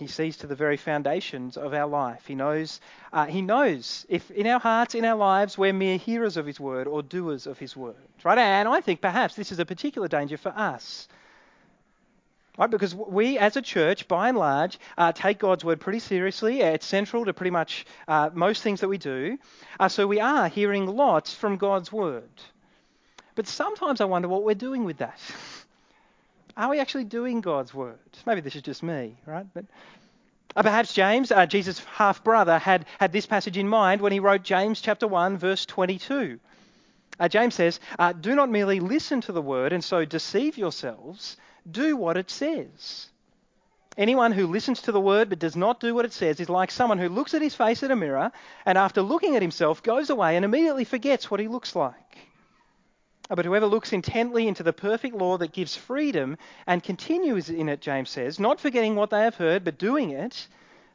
He 0.00 0.06
sees 0.06 0.38
to 0.38 0.46
the 0.46 0.54
very 0.54 0.78
foundations 0.78 1.58
of 1.58 1.74
our 1.74 1.86
life. 1.86 2.24
He 2.24 2.34
knows, 2.34 2.80
uh, 3.12 3.26
he 3.26 3.42
knows 3.42 4.06
if 4.08 4.30
in 4.30 4.46
our 4.46 4.58
hearts, 4.58 4.94
in 4.94 5.04
our 5.04 5.14
lives, 5.14 5.58
we're 5.58 5.74
mere 5.74 5.98
hearers 5.98 6.38
of 6.38 6.46
His 6.46 6.58
word 6.58 6.86
or 6.86 7.02
doers 7.02 7.46
of 7.46 7.58
His 7.58 7.76
word. 7.76 8.08
Right? 8.24 8.38
And 8.38 8.66
I 8.66 8.80
think 8.80 9.02
perhaps 9.02 9.34
this 9.34 9.52
is 9.52 9.58
a 9.58 9.66
particular 9.66 10.08
danger 10.08 10.38
for 10.38 10.48
us. 10.56 11.06
Right? 12.56 12.70
Because 12.70 12.94
we, 12.94 13.36
as 13.36 13.58
a 13.58 13.62
church, 13.62 14.08
by 14.08 14.30
and 14.30 14.38
large, 14.38 14.78
uh, 14.96 15.12
take 15.12 15.38
God's 15.38 15.66
word 15.66 15.80
pretty 15.80 15.98
seriously. 15.98 16.62
It's 16.62 16.86
central 16.86 17.26
to 17.26 17.34
pretty 17.34 17.50
much 17.50 17.84
uh, 18.08 18.30
most 18.32 18.62
things 18.62 18.80
that 18.80 18.88
we 18.88 18.96
do. 18.96 19.36
Uh, 19.78 19.90
so 19.90 20.06
we 20.06 20.18
are 20.18 20.48
hearing 20.48 20.86
lots 20.86 21.34
from 21.34 21.58
God's 21.58 21.92
word. 21.92 22.30
But 23.34 23.46
sometimes 23.46 24.00
I 24.00 24.06
wonder 24.06 24.28
what 24.28 24.44
we're 24.44 24.54
doing 24.54 24.84
with 24.84 24.96
that. 24.98 25.20
Are 26.60 26.68
we 26.68 26.78
actually 26.78 27.04
doing 27.04 27.40
God's 27.40 27.72
word? 27.72 27.98
Maybe 28.26 28.42
this 28.42 28.54
is 28.54 28.60
just 28.60 28.82
me, 28.82 29.16
right? 29.24 29.46
But 29.54 29.64
uh, 30.54 30.62
perhaps 30.62 30.92
James, 30.92 31.32
uh, 31.32 31.46
Jesus' 31.46 31.78
half 31.78 32.22
brother, 32.22 32.58
had, 32.58 32.84
had 32.98 33.12
this 33.12 33.24
passage 33.24 33.56
in 33.56 33.66
mind 33.66 34.02
when 34.02 34.12
he 34.12 34.20
wrote 34.20 34.42
James 34.42 34.82
chapter 34.82 35.08
1, 35.08 35.38
verse 35.38 35.64
22. 35.64 36.38
Uh, 37.18 37.28
James 37.28 37.54
says, 37.54 37.80
uh, 37.98 38.12
Do 38.12 38.34
not 38.34 38.50
merely 38.50 38.78
listen 38.78 39.22
to 39.22 39.32
the 39.32 39.40
word 39.40 39.72
and 39.72 39.82
so 39.82 40.04
deceive 40.04 40.58
yourselves, 40.58 41.38
do 41.70 41.96
what 41.96 42.18
it 42.18 42.28
says. 42.28 43.08
Anyone 43.96 44.32
who 44.32 44.46
listens 44.46 44.82
to 44.82 44.92
the 44.92 45.00
word 45.00 45.30
but 45.30 45.38
does 45.38 45.56
not 45.56 45.80
do 45.80 45.94
what 45.94 46.04
it 46.04 46.12
says 46.12 46.40
is 46.40 46.50
like 46.50 46.70
someone 46.70 46.98
who 46.98 47.08
looks 47.08 47.32
at 47.32 47.40
his 47.40 47.54
face 47.54 47.82
in 47.82 47.90
a 47.90 47.96
mirror 47.96 48.32
and 48.66 48.76
after 48.76 49.00
looking 49.00 49.34
at 49.34 49.40
himself 49.40 49.82
goes 49.82 50.10
away 50.10 50.36
and 50.36 50.44
immediately 50.44 50.84
forgets 50.84 51.30
what 51.30 51.40
he 51.40 51.48
looks 51.48 51.74
like. 51.74 52.18
But 53.32 53.44
whoever 53.44 53.66
looks 53.66 53.92
intently 53.92 54.48
into 54.48 54.64
the 54.64 54.72
perfect 54.72 55.14
law 55.14 55.38
that 55.38 55.52
gives 55.52 55.76
freedom 55.76 56.36
and 56.66 56.82
continues 56.82 57.48
in 57.48 57.68
it, 57.68 57.80
James 57.80 58.10
says, 58.10 58.40
not 58.40 58.58
forgetting 58.60 58.96
what 58.96 59.10
they 59.10 59.22
have 59.22 59.36
heard, 59.36 59.64
but 59.64 59.78
doing 59.78 60.10
it, 60.10 60.48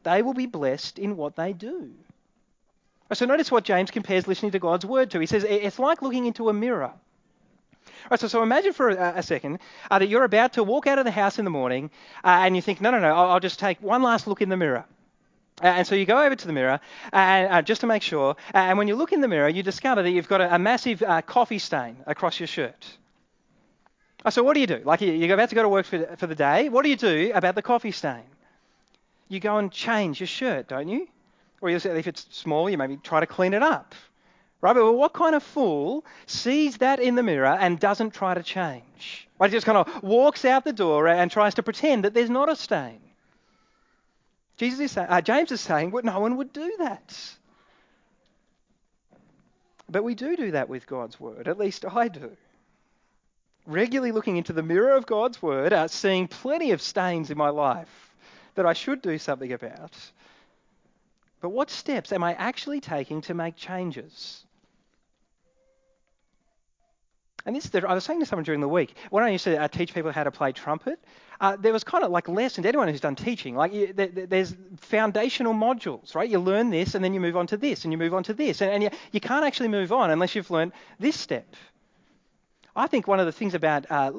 they 0.03 0.21
will 0.21 0.33
be 0.33 0.45
blessed 0.45 0.99
in 0.99 1.15
what 1.15 1.37
they 1.37 1.53
do. 1.53 1.91
So 3.13 3.25
notice 3.25 3.51
what 3.51 3.63
James 3.63 3.89
compares 3.89 4.27
listening 4.27 4.51
to 4.51 4.59
God's 4.59 4.85
word 4.85 5.11
to. 5.11 5.19
He 5.19 5.27
says 5.27 5.45
it's 5.47 5.79
like 5.79 6.01
looking 6.01 6.25
into 6.25 6.49
a 6.49 6.53
mirror. 6.53 6.91
Right, 8.09 8.19
so, 8.19 8.27
so 8.27 8.43
imagine 8.43 8.73
for 8.73 8.89
a, 8.89 9.13
a 9.17 9.23
second 9.23 9.59
uh, 9.89 9.99
that 9.99 10.07
you're 10.07 10.23
about 10.23 10.53
to 10.53 10.63
walk 10.63 10.87
out 10.87 10.99
of 10.99 11.05
the 11.05 11.11
house 11.11 11.39
in 11.39 11.45
the 11.45 11.51
morning 11.51 11.89
uh, 12.23 12.43
and 12.45 12.55
you 12.55 12.61
think, 12.61 12.81
no, 12.81 12.91
no, 12.91 12.99
no, 12.99 13.07
I'll, 13.07 13.31
I'll, 13.31 13.39
just 13.39 13.59
take 13.59 13.81
one 13.81 14.03
last 14.03 14.27
look 14.27 14.41
in 14.41 14.49
the 14.49 14.57
mirror. 14.57 14.85
And 15.61 15.87
so 15.87 15.95
you 15.95 16.05
go 16.05 16.21
over 16.21 16.35
to 16.35 16.47
the 16.47 16.53
mirror 16.53 16.81
and, 17.13 17.53
uh, 17.53 17.61
just 17.61 17.81
to 17.81 17.87
make 17.87 18.01
sure. 18.01 18.35
and 18.53 18.77
when 18.77 18.87
you 18.87 18.95
look 18.95 19.13
in 19.13 19.21
the 19.21 19.27
mirror, 19.27 19.47
you 19.47 19.63
discover 19.63 20.03
that 20.03 20.11
you've 20.11 20.27
got 20.27 20.41
a, 20.41 20.55
a 20.55 20.59
massive 20.59 21.01
uh, 21.01 21.21
coffee 21.21 21.59
stain 21.59 21.97
across 22.05 22.39
your 22.39 22.47
shirt. 22.47 22.85
So 24.29 24.43
what 24.43 24.55
do 24.55 24.59
you 24.59 24.67
do? 24.67 24.81
Like 24.83 25.01
you're 25.01 25.33
about 25.33 25.49
to 25.49 25.55
go 25.55 25.61
to 25.61 25.69
work 25.69 25.85
for, 25.85 26.15
for 26.17 26.27
the 26.27 26.35
day. 26.35 26.67
What 26.67 26.83
do 26.83 26.89
you 26.89 26.95
do 26.97 27.31
about 27.33 27.55
the 27.55 27.61
coffee 27.61 27.91
stain? 27.91 28.23
You 29.29 29.39
go 29.39 29.57
and 29.57 29.71
change 29.71 30.19
your 30.19 30.27
shirt, 30.27 30.67
don't 30.67 30.87
you? 30.87 31.07
Or 31.61 31.69
if 31.69 31.85
it's 31.85 32.25
small, 32.31 32.69
you 32.69 32.77
maybe 32.77 32.97
try 32.97 33.19
to 33.19 33.27
clean 33.27 33.53
it 33.53 33.63
up. 33.63 33.95
Right? 34.61 34.73
But 34.73 34.93
what 34.93 35.13
kind 35.13 35.35
of 35.35 35.43
fool 35.43 36.05
sees 36.25 36.77
that 36.77 36.99
in 36.99 37.15
the 37.15 37.23
mirror 37.23 37.55
and 37.59 37.79
doesn't 37.79 38.13
try 38.13 38.33
to 38.33 38.43
change? 38.43 39.27
Right? 39.39 39.49
He 39.49 39.55
just 39.55 39.65
kind 39.65 39.77
of 39.77 40.03
walks 40.03 40.43
out 40.43 40.63
the 40.63 40.73
door 40.73 41.07
and 41.07 41.29
tries 41.29 41.55
to 41.55 41.63
pretend 41.63 42.03
that 42.03 42.13
there's 42.13 42.29
not 42.29 42.49
a 42.49 42.55
stain. 42.55 42.99
Jesus 44.57 44.79
is 44.79 44.91
saying, 44.91 45.07
uh, 45.09 45.21
James 45.21 45.51
is 45.51 45.61
saying, 45.61 45.91
well, 45.91 46.03
no 46.03 46.19
one 46.19 46.37
would 46.37 46.53
do 46.53 46.75
that. 46.79 47.35
But 49.89 50.03
we 50.03 50.15
do 50.15 50.35
do 50.35 50.51
that 50.51 50.69
with 50.69 50.87
God's 50.87 51.19
word. 51.19 51.47
At 51.47 51.59
least 51.59 51.85
I 51.85 52.07
do. 52.07 52.31
Regularly 53.67 54.11
looking 54.11 54.37
into 54.37 54.53
the 54.53 54.63
mirror 54.63 54.95
of 54.95 55.05
God's 55.05 55.41
word, 55.41 55.73
uh, 55.73 55.87
seeing 55.87 56.27
plenty 56.27 56.71
of 56.71 56.81
stains 56.81 57.31
in 57.31 57.37
my 57.37 57.49
life 57.49 58.15
that 58.55 58.65
I 58.65 58.73
should 58.73 59.01
do 59.01 59.17
something 59.17 59.51
about. 59.51 59.93
But 61.41 61.49
what 61.49 61.69
steps 61.69 62.11
am 62.13 62.23
I 62.23 62.33
actually 62.33 62.79
taking 62.79 63.21
to 63.21 63.33
make 63.33 63.55
changes? 63.55 64.44
And 67.45 67.55
this, 67.55 67.69
I 67.75 67.93
was 67.93 68.03
saying 68.03 68.19
to 68.21 68.25
someone 68.25 68.43
during 68.43 68.61
the 68.61 68.67
week, 68.67 68.95
when 69.11 69.23
I 69.23 69.29
used 69.29 69.43
to 69.43 69.61
uh, 69.61 69.67
teach 69.67 69.93
people 69.93 70.11
how 70.11 70.23
to 70.23 70.31
play 70.31 70.51
trumpet, 70.51 70.99
uh, 71.39 71.55
there 71.55 71.73
was 71.73 71.83
kind 71.83 72.03
of 72.03 72.09
like 72.09 72.27
lessons. 72.27 72.65
Anyone 72.65 72.87
who's 72.87 73.01
done 73.01 73.15
teaching, 73.15 73.55
like 73.55 73.71
you, 73.71 73.93
there, 73.93 74.07
there's 74.07 74.55
foundational 74.77 75.53
modules, 75.53 76.15
right? 76.15 76.29
You 76.29 76.39
learn 76.39 76.71
this, 76.71 76.95
and 76.95 77.03
then 77.03 77.13
you 77.13 77.19
move 77.19 77.37
on 77.37 77.45
to 77.47 77.57
this, 77.57 77.83
and 77.83 77.91
you 77.91 77.99
move 77.99 78.15
on 78.15 78.23
to 78.23 78.33
this, 78.33 78.61
and, 78.61 78.71
and 78.71 78.83
you, 78.83 78.89
you 79.11 79.19
can't 79.19 79.45
actually 79.45 79.69
move 79.69 79.91
on 79.91 80.09
unless 80.09 80.33
you've 80.33 80.49
learned 80.49 80.71
this 80.99 81.19
step. 81.19 81.45
I 82.75 82.87
think 82.87 83.07
one 83.07 83.19
of 83.19 83.27
the 83.27 83.31
things 83.31 83.53
about 83.53 83.85
uh, 83.91 84.11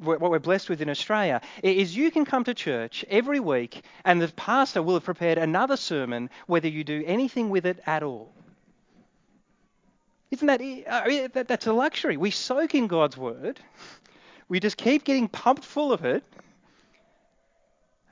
what 0.00 0.20
we're 0.20 0.38
blessed 0.40 0.68
with 0.68 0.80
in 0.80 0.90
Australia 0.90 1.40
is 1.62 1.96
you 1.96 2.10
can 2.10 2.24
come 2.24 2.42
to 2.44 2.54
church 2.54 3.04
every 3.08 3.38
week, 3.38 3.82
and 4.04 4.20
the 4.20 4.28
pastor 4.28 4.82
will 4.82 4.94
have 4.94 5.04
prepared 5.04 5.38
another 5.38 5.76
sermon, 5.76 6.28
whether 6.46 6.68
you 6.68 6.82
do 6.82 7.04
anything 7.06 7.50
with 7.50 7.66
it 7.66 7.80
at 7.86 8.02
all. 8.02 8.32
Isn't 10.34 10.48
that, 10.48 10.60
I 10.60 11.06
mean, 11.06 11.28
that 11.34 11.46
that's 11.46 11.68
a 11.68 11.72
luxury? 11.72 12.16
We 12.16 12.32
soak 12.32 12.74
in 12.74 12.88
God's 12.88 13.16
word. 13.16 13.60
We 14.48 14.58
just 14.58 14.76
keep 14.76 15.04
getting 15.04 15.28
pumped 15.28 15.64
full 15.64 15.92
of 15.92 16.04
it. 16.04 16.24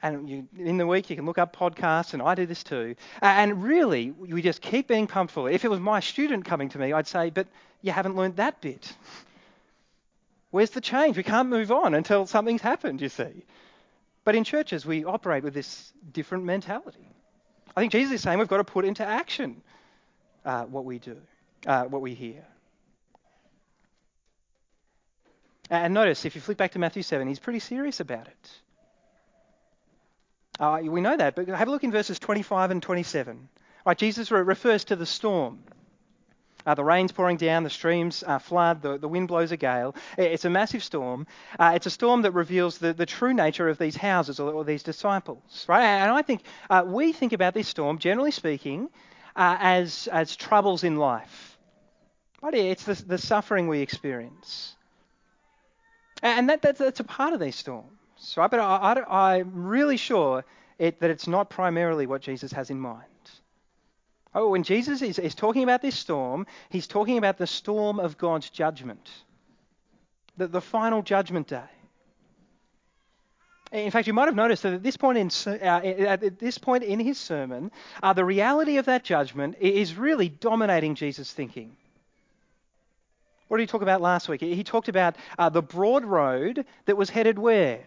And 0.05 0.31
you, 0.31 0.49
in 0.57 0.77
the 0.77 0.87
week, 0.87 1.11
you 1.11 1.17
can 1.17 1.27
look 1.27 1.39
up 1.39 1.57
podcasts, 1.57 2.13
and 2.15 2.23
I 2.23 2.37
do 2.37 2.47
this 2.47 2.63
too. 2.63 2.95
And 3.21 3.65
really, 3.65 4.13
we 4.13 4.41
just 4.41 4.61
keep 4.61 4.87
being 4.87 5.09
pumped 5.09 5.33
full. 5.33 5.49
If 5.49 5.65
it 5.65 5.69
was 5.69 5.81
my 5.81 5.99
student 5.99 6.45
coming 6.45 6.69
to 6.69 6.79
me, 6.79 6.93
I'd 6.93 7.09
say, 7.09 7.31
but 7.31 7.49
you 7.83 7.91
haven't 7.91 8.15
learned 8.15 8.37
that 8.37 8.61
bit. 8.61 8.93
Where's 10.53 10.71
the 10.71 10.81
change? 10.81 11.17
We 11.17 11.25
can't 11.25 11.49
move 11.49 11.73
on 11.73 11.93
until 11.93 12.27
something's 12.27 12.63
happened, 12.63 13.01
you 13.01 13.09
see. 13.09 13.45
But 14.23 14.37
in 14.37 14.45
churches, 14.45 14.87
we 14.87 15.05
operate 15.05 15.43
with 15.43 15.55
this 15.55 15.93
different 16.13 16.45
mentality. 16.45 17.09
I 17.77 17.81
think 17.81 17.91
Jesus 17.91 18.13
is 18.13 18.21
saying 18.23 18.39
we've 18.39 18.47
got 18.47 18.59
to 18.59 18.65
put 18.65 18.85
into 18.85 19.05
action 19.05 19.61
uh, 20.45 20.67
what 20.67 20.85
we 20.85 21.01
do 21.01 21.17
uh, 21.67 21.85
what 21.85 22.03
we 22.03 22.15
hear. 22.15 22.45
And 25.71 25.95
notice, 25.95 26.25
if 26.25 26.35
you 26.35 26.41
flick 26.41 26.59
back 26.59 26.73
to 26.73 26.79
Matthew 26.79 27.03
7, 27.03 27.27
he's 27.27 27.39
pretty 27.39 27.61
serious 27.61 28.01
about 28.01 28.29
it. 28.29 28.51
Uh, 30.61 30.81
we 30.83 31.01
know 31.01 31.17
that, 31.17 31.35
but 31.35 31.49
have 31.49 31.69
a 31.69 31.71
look 31.71 31.83
in 31.83 31.91
verses 31.91 32.19
25 32.19 32.71
and 32.71 32.83
27. 32.83 33.49
Right, 33.87 33.99
Jesus 33.99 34.31
refers 34.31 34.85
to 34.85 34.97
the 34.97 35.07
storm. 35.07 35.61
Uh, 36.65 36.75
the 36.75 36.85
rain's 36.85 37.11
pouring 37.11 37.37
down, 37.37 37.65
the 37.65 37.71
streams 37.71 38.23
uh, 38.25 38.39
flood, 38.39 38.83
the, 38.83 38.99
the 38.99 39.09
wind 39.09 39.29
blows 39.29 39.51
a 39.51 39.57
gale. 39.57 39.97
It's 40.17 40.45
a 40.45 40.51
massive 40.51 40.85
storm. 40.85 41.27
Uh, 41.59 41.73
it's 41.75 41.87
a 41.87 41.91
storm 41.91 42.23
that 42.23 42.33
reveals 42.33 42.79
the, 42.79 42.93
the 42.93 43.07
true 43.07 43.35
nature 43.35 43.69
of 43.69 43.79
these 43.79 43.97
houses 43.97 44.39
or, 44.39 44.53
or 44.53 44.65
these 44.65 44.83
disciples, 44.83 45.65
right? 45.69 45.83
And 45.83 46.13
I 46.13 46.23
think 46.23 46.43
uh, 46.71 46.85
we 46.87 47.13
think 47.13 47.33
about 47.33 47.55
this 47.55 47.67
storm, 47.67 47.99
generally 47.99 48.31
speaking, 48.31 48.89
uh, 49.35 49.57
as, 49.59 50.09
as 50.13 50.37
troubles 50.37 50.85
in 50.85 50.97
life. 50.97 51.52
But 52.43 52.55
it's 52.55 52.85
the, 52.85 52.95
the 52.95 53.19
suffering 53.19 53.69
we 53.69 53.81
experience. 53.81 54.75
And 56.23 56.49
that, 56.51 56.61
that's, 56.61 56.81
that's 56.81 57.01
a 57.01 57.05
part 57.05 57.33
of 57.33 57.41
these 57.41 57.57
storms, 57.57 58.35
right? 58.37 58.51
But 58.51 58.61
I, 58.61 59.05
I, 59.09 59.39
I'm 59.39 59.67
really 59.67 59.97
sure 59.97 60.45
it, 60.79 61.01
that 61.01 61.11
it's 61.11 61.29
not 61.29 61.51
primarily 61.51 62.07
what 62.07 62.21
Jesus 62.21 62.53
has 62.53 62.71
in 62.71 62.81
mind. 62.81 63.07
Oh, 64.35 64.51
when 64.51 64.63
Jesus 64.63 65.03
is, 65.03 65.19
is 65.19 65.35
talking 65.35 65.63
about 65.63 65.83
this 65.83 65.97
storm, 65.97 66.47
he's 66.71 66.87
talking 66.87 67.19
about 67.19 67.39
the 67.39 67.47
storm 67.47 68.01
of 68.01 68.19
God's 68.19 68.51
judgment, 68.51 69.11
the, 70.37 70.49
the 70.49 70.61
final 70.61 71.03
judgment 71.03 71.49
day. 71.49 71.63
In 73.73 73.91
fact, 73.91 74.07
you 74.07 74.13
might 74.13 74.27
have 74.27 74.35
noticed 74.35 74.65
that 74.65 74.75
at 74.75 74.83
this 74.83 74.97
point 74.97 75.19
in, 75.19 75.31
uh, 75.47 75.81
at 75.81 76.39
this 76.39 76.59
point 76.59 76.85
in 76.85 77.01
his 77.01 77.19
sermon, 77.19 77.71
uh, 78.03 78.13
the 78.13 78.25
reality 78.25 78.77
of 78.77 78.87
that 78.87 79.03
judgment 79.05 79.57
is 79.61 79.97
really 79.97 80.29
dominating 80.29 80.95
Jesus' 80.95 81.33
thinking. 81.33 81.77
What 83.53 83.59
did 83.59 83.65
he 83.65 83.73
talk 83.73 83.83
about 83.83 84.01
last 84.01 84.31
week? 84.31 84.41
He 84.41 84.65
talked 84.65 84.89
about 84.89 85.15
uh, 85.39 85.51
the 85.51 85.61
broad 85.61 86.07
road 86.07 86.65
that 86.87 86.97
was 86.97 87.11
headed 87.11 87.39
where? 87.39 87.81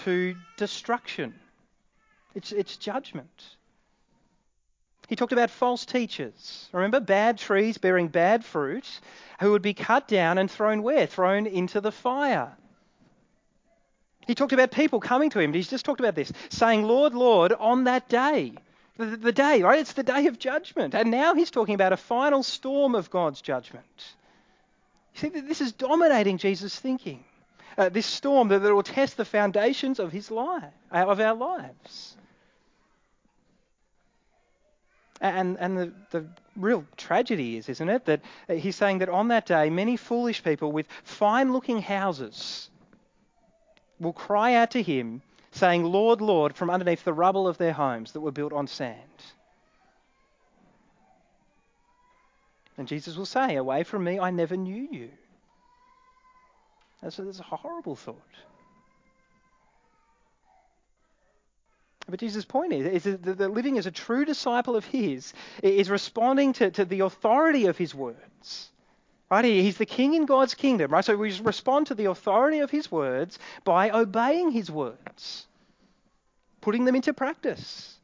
To 0.00 0.34
destruction. 0.58 1.34
It's, 2.34 2.52
it's 2.52 2.76
judgment. 2.76 3.56
He 5.08 5.16
talked 5.16 5.32
about 5.32 5.48
false 5.48 5.86
teachers. 5.86 6.68
Remember, 6.74 7.00
bad 7.00 7.38
trees 7.38 7.78
bearing 7.78 8.08
bad 8.08 8.44
fruit 8.44 9.00
who 9.40 9.52
would 9.52 9.62
be 9.62 9.72
cut 9.72 10.08
down 10.08 10.36
and 10.36 10.50
thrown 10.50 10.82
where? 10.82 11.06
Thrown 11.06 11.46
into 11.46 11.80
the 11.80 11.90
fire. 11.90 12.52
He 14.26 14.34
talked 14.34 14.52
about 14.52 14.72
people 14.72 15.00
coming 15.00 15.30
to 15.30 15.38
him. 15.38 15.54
He's 15.54 15.70
just 15.70 15.86
talked 15.86 16.00
about 16.00 16.16
this, 16.16 16.30
saying, 16.50 16.82
Lord, 16.82 17.14
Lord, 17.14 17.54
on 17.54 17.84
that 17.84 18.10
day. 18.10 18.52
The, 18.98 19.06
the 19.06 19.32
day, 19.32 19.62
right? 19.62 19.80
It's 19.80 19.94
the 19.94 20.02
day 20.02 20.26
of 20.26 20.38
judgment. 20.38 20.94
And 20.94 21.10
now 21.10 21.32
he's 21.32 21.50
talking 21.50 21.74
about 21.74 21.94
a 21.94 21.96
final 21.96 22.42
storm 22.42 22.94
of 22.94 23.08
God's 23.08 23.40
judgment. 23.40 23.86
You 25.16 25.30
see, 25.30 25.40
this 25.40 25.60
is 25.62 25.72
dominating 25.72 26.36
Jesus' 26.36 26.78
thinking. 26.78 27.24
Uh, 27.78 27.88
this 27.88 28.06
storm 28.06 28.48
that, 28.48 28.60
that 28.60 28.74
will 28.74 28.82
test 28.82 29.16
the 29.16 29.24
foundations 29.24 29.98
of 29.98 30.12
his 30.12 30.30
life, 30.30 30.72
uh, 30.92 31.06
of 31.06 31.20
our 31.20 31.34
lives. 31.34 32.16
And, 35.20 35.56
and 35.58 35.78
the, 35.78 35.92
the 36.10 36.26
real 36.56 36.84
tragedy 36.96 37.56
is, 37.56 37.68
isn't 37.70 37.88
it, 37.88 38.04
that 38.04 38.20
he's 38.48 38.76
saying 38.76 38.98
that 38.98 39.08
on 39.08 39.28
that 39.28 39.46
day, 39.46 39.70
many 39.70 39.96
foolish 39.96 40.44
people 40.44 40.72
with 40.72 40.86
fine 41.04 41.52
looking 41.52 41.80
houses 41.80 42.68
will 43.98 44.12
cry 44.12 44.54
out 44.54 44.72
to 44.72 44.82
him, 44.82 45.22
saying, 45.52 45.84
Lord, 45.84 46.20
Lord, 46.20 46.54
from 46.54 46.68
underneath 46.68 47.04
the 47.04 47.14
rubble 47.14 47.48
of 47.48 47.56
their 47.56 47.72
homes 47.72 48.12
that 48.12 48.20
were 48.20 48.32
built 48.32 48.52
on 48.52 48.66
sand. 48.66 49.00
And 52.78 52.86
Jesus 52.88 53.16
will 53.16 53.26
say, 53.26 53.56
Away 53.56 53.84
from 53.84 54.04
me, 54.04 54.18
I 54.18 54.30
never 54.30 54.56
knew 54.56 54.88
you. 54.90 55.10
And 57.00 57.10
That's, 57.10 57.16
that's 57.16 57.40
a 57.40 57.42
horrible 57.42 57.96
thought. 57.96 58.16
But 62.08 62.20
Jesus' 62.20 62.44
point 62.44 62.72
is, 62.72 63.04
is 63.04 63.18
that 63.20 63.50
living 63.50 63.78
as 63.78 63.86
a 63.86 63.90
true 63.90 64.24
disciple 64.24 64.76
of 64.76 64.84
His 64.84 65.32
is 65.62 65.90
responding 65.90 66.52
to, 66.54 66.70
to 66.70 66.84
the 66.84 67.00
authority 67.00 67.66
of 67.66 67.76
His 67.76 67.94
words. 67.94 68.70
Right? 69.28 69.44
He's 69.44 69.78
the 69.78 69.86
king 69.86 70.14
in 70.14 70.24
God's 70.24 70.54
kingdom, 70.54 70.92
right? 70.92 71.04
So 71.04 71.16
we 71.16 71.36
respond 71.40 71.88
to 71.88 71.96
the 71.96 72.04
authority 72.04 72.60
of 72.60 72.70
His 72.70 72.92
words 72.92 73.40
by 73.64 73.90
obeying 73.90 74.52
His 74.52 74.70
words, 74.70 75.46
putting 76.60 76.84
them 76.84 76.94
into 76.94 77.12
practice. 77.12 77.95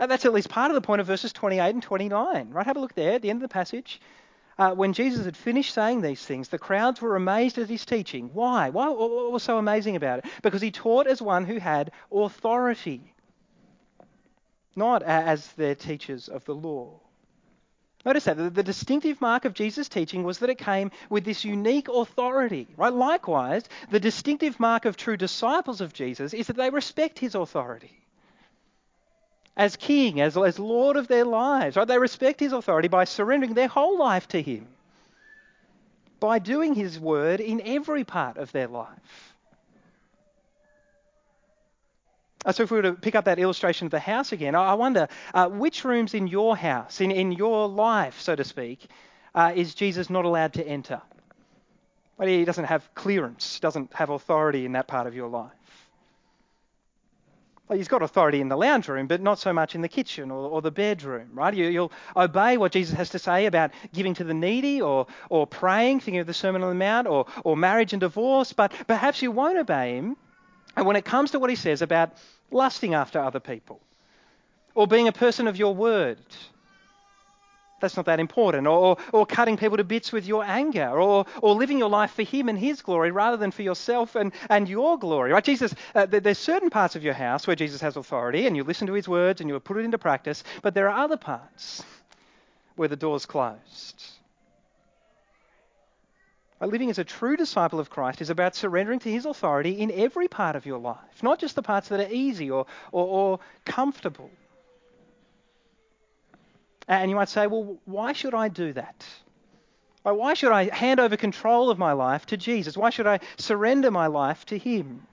And 0.00 0.10
that's 0.10 0.24
at 0.24 0.32
least 0.32 0.48
part 0.48 0.70
of 0.70 0.74
the 0.74 0.80
point 0.80 1.02
of 1.02 1.06
verses 1.06 1.30
28 1.30 1.74
and 1.74 1.82
29, 1.82 2.50
right? 2.50 2.66
Have 2.66 2.78
a 2.78 2.80
look 2.80 2.94
there 2.94 3.12
at 3.12 3.22
the 3.22 3.28
end 3.28 3.36
of 3.36 3.42
the 3.42 3.52
passage. 3.52 4.00
Uh, 4.58 4.72
when 4.72 4.94
Jesus 4.94 5.26
had 5.26 5.36
finished 5.36 5.74
saying 5.74 6.00
these 6.00 6.24
things, 6.24 6.48
the 6.48 6.58
crowds 6.58 7.02
were 7.02 7.16
amazed 7.16 7.58
at 7.58 7.68
his 7.68 7.84
teaching. 7.84 8.30
Why? 8.32 8.70
Why? 8.70 8.88
What 8.88 9.30
was 9.30 9.42
so 9.42 9.58
amazing 9.58 9.96
about 9.96 10.20
it? 10.20 10.24
Because 10.42 10.62
he 10.62 10.70
taught 10.70 11.06
as 11.06 11.20
one 11.20 11.44
who 11.44 11.58
had 11.58 11.92
authority, 12.10 13.12
not 14.74 15.02
as 15.02 15.46
their 15.52 15.74
teachers 15.74 16.28
of 16.28 16.46
the 16.46 16.54
law. 16.54 16.98
Notice 18.02 18.24
that 18.24 18.54
the 18.54 18.62
distinctive 18.62 19.20
mark 19.20 19.44
of 19.44 19.52
Jesus' 19.52 19.90
teaching 19.90 20.24
was 20.24 20.38
that 20.38 20.48
it 20.48 20.56
came 20.56 20.92
with 21.10 21.26
this 21.26 21.44
unique 21.44 21.88
authority, 21.88 22.68
right? 22.78 22.92
Likewise, 22.92 23.64
the 23.90 24.00
distinctive 24.00 24.58
mark 24.58 24.86
of 24.86 24.96
true 24.96 25.18
disciples 25.18 25.82
of 25.82 25.92
Jesus 25.92 26.32
is 26.32 26.46
that 26.46 26.56
they 26.56 26.70
respect 26.70 27.18
his 27.18 27.34
authority 27.34 28.00
as 29.56 29.76
king, 29.76 30.20
as, 30.20 30.36
as 30.36 30.58
Lord 30.58 30.96
of 30.96 31.08
their 31.08 31.24
lives. 31.24 31.76
Right? 31.76 31.86
They 31.86 31.98
respect 31.98 32.40
his 32.40 32.52
authority 32.52 32.88
by 32.88 33.04
surrendering 33.04 33.54
their 33.54 33.68
whole 33.68 33.98
life 33.98 34.28
to 34.28 34.40
him, 34.40 34.66
by 36.18 36.38
doing 36.38 36.74
his 36.74 36.98
word 36.98 37.40
in 37.40 37.60
every 37.64 38.04
part 38.04 38.36
of 38.36 38.52
their 38.52 38.68
life. 38.68 39.34
Uh, 42.44 42.52
so, 42.52 42.62
if 42.62 42.70
we 42.70 42.76
were 42.78 42.82
to 42.82 42.94
pick 42.94 43.14
up 43.14 43.26
that 43.26 43.38
illustration 43.38 43.86
of 43.86 43.90
the 43.90 44.00
house 44.00 44.32
again, 44.32 44.54
I 44.54 44.72
wonder 44.72 45.08
uh, 45.34 45.48
which 45.48 45.84
rooms 45.84 46.14
in 46.14 46.26
your 46.26 46.56
house, 46.56 47.02
in, 47.02 47.10
in 47.10 47.32
your 47.32 47.68
life, 47.68 48.18
so 48.20 48.34
to 48.34 48.44
speak, 48.44 48.86
uh, 49.34 49.52
is 49.54 49.74
Jesus 49.74 50.08
not 50.08 50.24
allowed 50.24 50.54
to 50.54 50.66
enter? 50.66 51.02
Well, 52.16 52.28
he 52.28 52.46
doesn't 52.46 52.64
have 52.64 52.88
clearance, 52.94 53.60
doesn't 53.60 53.92
have 53.92 54.08
authority 54.08 54.64
in 54.64 54.72
that 54.72 54.88
part 54.88 55.06
of 55.06 55.14
your 55.14 55.28
life. 55.28 55.52
He's 57.72 57.88
got 57.88 58.02
authority 58.02 58.40
in 58.40 58.48
the 58.48 58.56
lounge 58.56 58.88
room, 58.88 59.06
but 59.06 59.20
not 59.20 59.38
so 59.38 59.52
much 59.52 59.74
in 59.74 59.80
the 59.80 59.88
kitchen 59.88 60.30
or, 60.30 60.48
or 60.48 60.62
the 60.62 60.70
bedroom, 60.70 61.30
right? 61.32 61.54
You, 61.54 61.80
will 61.80 61.92
obey 62.16 62.56
what 62.56 62.72
Jesus 62.72 62.96
has 62.96 63.10
to 63.10 63.18
say 63.18 63.46
about 63.46 63.70
giving 63.92 64.14
to 64.14 64.24
the 64.24 64.34
needy 64.34 64.80
or, 64.80 65.06
or 65.28 65.46
praying, 65.46 66.00
thinking 66.00 66.20
of 66.20 66.26
the 66.26 66.34
Sermon 66.34 66.62
on 66.62 66.70
the 66.70 66.74
Mount, 66.74 67.06
or, 67.06 67.26
or 67.44 67.56
marriage 67.56 67.92
and 67.92 68.00
divorce, 68.00 68.52
but 68.52 68.72
perhaps 68.86 69.22
you 69.22 69.30
won't 69.30 69.58
obey 69.58 69.96
him 69.96 70.16
and 70.76 70.86
when 70.86 70.96
it 70.96 71.04
comes 71.04 71.32
to 71.32 71.38
what 71.38 71.50
he 71.50 71.56
says 71.56 71.82
about 71.82 72.12
lusting 72.50 72.94
after 72.94 73.18
other 73.18 73.40
people 73.40 73.80
or 74.74 74.86
being 74.86 75.08
a 75.08 75.12
person 75.12 75.46
of 75.48 75.56
your 75.56 75.74
word 75.74 76.18
that's 77.80 77.96
not 77.96 78.06
that 78.06 78.20
important. 78.20 78.66
Or, 78.66 78.96
or 79.12 79.26
cutting 79.26 79.56
people 79.56 79.76
to 79.76 79.84
bits 79.84 80.12
with 80.12 80.26
your 80.26 80.44
anger. 80.44 80.88
Or, 80.88 81.26
or 81.42 81.54
living 81.54 81.78
your 81.78 81.88
life 81.88 82.12
for 82.12 82.22
Him 82.22 82.48
and 82.48 82.58
His 82.58 82.82
glory 82.82 83.10
rather 83.10 83.36
than 83.36 83.50
for 83.50 83.62
yourself 83.62 84.14
and, 84.14 84.32
and 84.48 84.68
your 84.68 84.98
glory. 84.98 85.32
Right? 85.32 85.44
Jesus, 85.44 85.74
uh, 85.94 86.06
there's 86.06 86.38
certain 86.38 86.70
parts 86.70 86.96
of 86.96 87.02
your 87.02 87.14
house 87.14 87.46
where 87.46 87.56
Jesus 87.56 87.80
has 87.80 87.96
authority 87.96 88.46
and 88.46 88.56
you 88.56 88.64
listen 88.64 88.86
to 88.86 88.92
His 88.94 89.08
words 89.08 89.40
and 89.40 89.48
you 89.48 89.58
put 89.60 89.78
it 89.78 89.84
into 89.84 89.98
practice. 89.98 90.44
But 90.62 90.74
there 90.74 90.88
are 90.88 91.04
other 91.04 91.16
parts 91.16 91.82
where 92.76 92.88
the 92.88 92.96
door's 92.96 93.26
closed. 93.26 94.02
Living 96.60 96.90
as 96.90 96.98
a 96.98 97.04
true 97.04 97.38
disciple 97.38 97.80
of 97.80 97.88
Christ 97.88 98.20
is 98.20 98.28
about 98.28 98.54
surrendering 98.54 98.98
to 99.00 99.10
His 99.10 99.24
authority 99.24 99.72
in 99.72 99.90
every 99.90 100.28
part 100.28 100.56
of 100.56 100.66
your 100.66 100.78
life, 100.78 101.22
not 101.22 101.38
just 101.38 101.54
the 101.54 101.62
parts 101.62 101.88
that 101.88 102.00
are 102.00 102.12
easy 102.12 102.50
or, 102.50 102.66
or, 102.92 103.06
or 103.06 103.40
comfortable. 103.64 104.30
And 106.90 107.08
you 107.08 107.14
might 107.14 107.28
say, 107.28 107.46
well, 107.46 107.78
why 107.84 108.12
should 108.12 108.34
I 108.34 108.48
do 108.48 108.72
that? 108.72 109.06
Why 110.02 110.34
should 110.34 110.50
I 110.50 110.74
hand 110.74 110.98
over 110.98 111.16
control 111.16 111.70
of 111.70 111.78
my 111.78 111.92
life 111.92 112.26
to 112.26 112.36
Jesus? 112.36 112.76
Why 112.76 112.90
should 112.90 113.06
I 113.06 113.20
surrender 113.36 113.92
my 113.92 114.08
life 114.08 114.44
to 114.46 114.58
Him? 114.58 115.06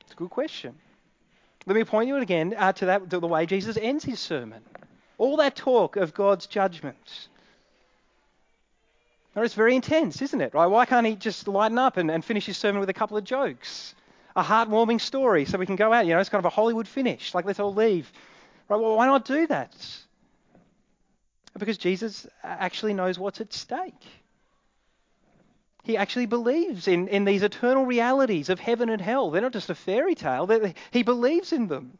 It's 0.00 0.12
a 0.12 0.16
good 0.16 0.30
question. 0.30 0.74
Let 1.66 1.76
me 1.76 1.84
point 1.84 2.08
you 2.08 2.16
again 2.16 2.54
uh, 2.58 2.72
to 2.72 2.86
that 2.86 3.10
to 3.10 3.20
the 3.20 3.28
way 3.28 3.46
Jesus 3.46 3.78
ends 3.80 4.04
his 4.04 4.18
sermon. 4.18 4.60
All 5.18 5.36
that 5.36 5.54
talk 5.54 5.94
of 5.94 6.14
God's 6.14 6.46
judgment. 6.46 7.28
Now, 9.36 9.42
it's 9.42 9.54
very 9.54 9.76
intense, 9.76 10.20
isn't 10.20 10.40
it? 10.40 10.52
Right? 10.52 10.66
Why 10.66 10.84
can't 10.84 11.06
he 11.06 11.14
just 11.14 11.46
lighten 11.46 11.78
up 11.78 11.96
and, 11.96 12.10
and 12.10 12.24
finish 12.24 12.46
his 12.46 12.56
sermon 12.56 12.80
with 12.80 12.88
a 12.88 12.94
couple 12.94 13.16
of 13.16 13.22
jokes? 13.22 13.94
A 14.34 14.42
heartwarming 14.42 15.00
story 15.00 15.44
so 15.44 15.58
we 15.58 15.66
can 15.66 15.76
go 15.76 15.92
out. 15.92 16.06
You 16.06 16.14
know, 16.14 16.20
it's 16.20 16.30
kind 16.30 16.44
of 16.44 16.46
a 16.46 16.54
Hollywood 16.54 16.88
finish. 16.88 17.34
Like, 17.34 17.44
let's 17.44 17.60
all 17.60 17.72
leave. 17.72 18.10
Right? 18.68 18.80
Well, 18.80 18.96
why 18.96 19.06
not 19.06 19.24
do 19.24 19.46
that? 19.46 19.76
Because 21.60 21.78
Jesus 21.78 22.26
actually 22.42 22.94
knows 22.94 23.18
what's 23.18 23.40
at 23.40 23.52
stake. 23.52 24.04
He 25.84 25.96
actually 25.96 26.26
believes 26.26 26.88
in, 26.88 27.08
in 27.08 27.24
these 27.24 27.42
eternal 27.42 27.86
realities 27.86 28.48
of 28.48 28.58
heaven 28.58 28.88
and 28.88 29.00
hell. 29.00 29.30
They're 29.30 29.42
not 29.42 29.52
just 29.52 29.70
a 29.70 29.74
fairy 29.74 30.14
tale, 30.14 30.48
he 30.90 31.02
believes 31.02 31.52
in 31.52 31.68
them. 31.68 31.98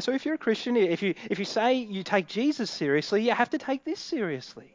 So 0.00 0.12
if 0.12 0.24
you're 0.24 0.34
a 0.34 0.38
Christian, 0.38 0.76
if 0.76 1.02
you, 1.02 1.14
if 1.30 1.38
you 1.38 1.44
say 1.44 1.74
you 1.74 2.02
take 2.02 2.28
Jesus 2.28 2.70
seriously, 2.70 3.24
you 3.24 3.32
have 3.32 3.50
to 3.50 3.58
take 3.58 3.84
this 3.84 3.98
seriously. 3.98 4.72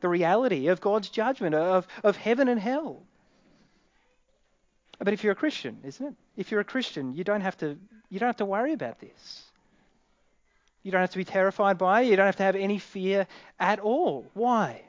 The 0.00 0.08
reality 0.08 0.68
of 0.68 0.80
God's 0.80 1.08
judgment, 1.08 1.54
of, 1.54 1.86
of 2.04 2.16
heaven 2.16 2.48
and 2.48 2.60
hell. 2.60 3.02
But 4.98 5.12
if 5.12 5.24
you're 5.24 5.32
a 5.32 5.36
Christian, 5.36 5.78
isn't 5.84 6.06
it? 6.06 6.14
If 6.36 6.50
you're 6.50 6.60
a 6.60 6.64
Christian, 6.64 7.14
you 7.14 7.24
don't 7.24 7.40
have 7.40 7.56
to, 7.58 7.78
you 8.10 8.18
don't 8.20 8.28
have 8.28 8.36
to 8.36 8.44
worry 8.44 8.72
about 8.72 9.00
this. 9.00 9.47
You 10.82 10.92
don't 10.92 11.00
have 11.00 11.10
to 11.10 11.18
be 11.18 11.24
terrified 11.24 11.78
by 11.78 12.02
it. 12.02 12.08
You 12.08 12.16
don't 12.16 12.26
have 12.26 12.36
to 12.36 12.42
have 12.42 12.56
any 12.56 12.78
fear 12.78 13.26
at 13.58 13.80
all. 13.80 14.26
Why? 14.34 14.82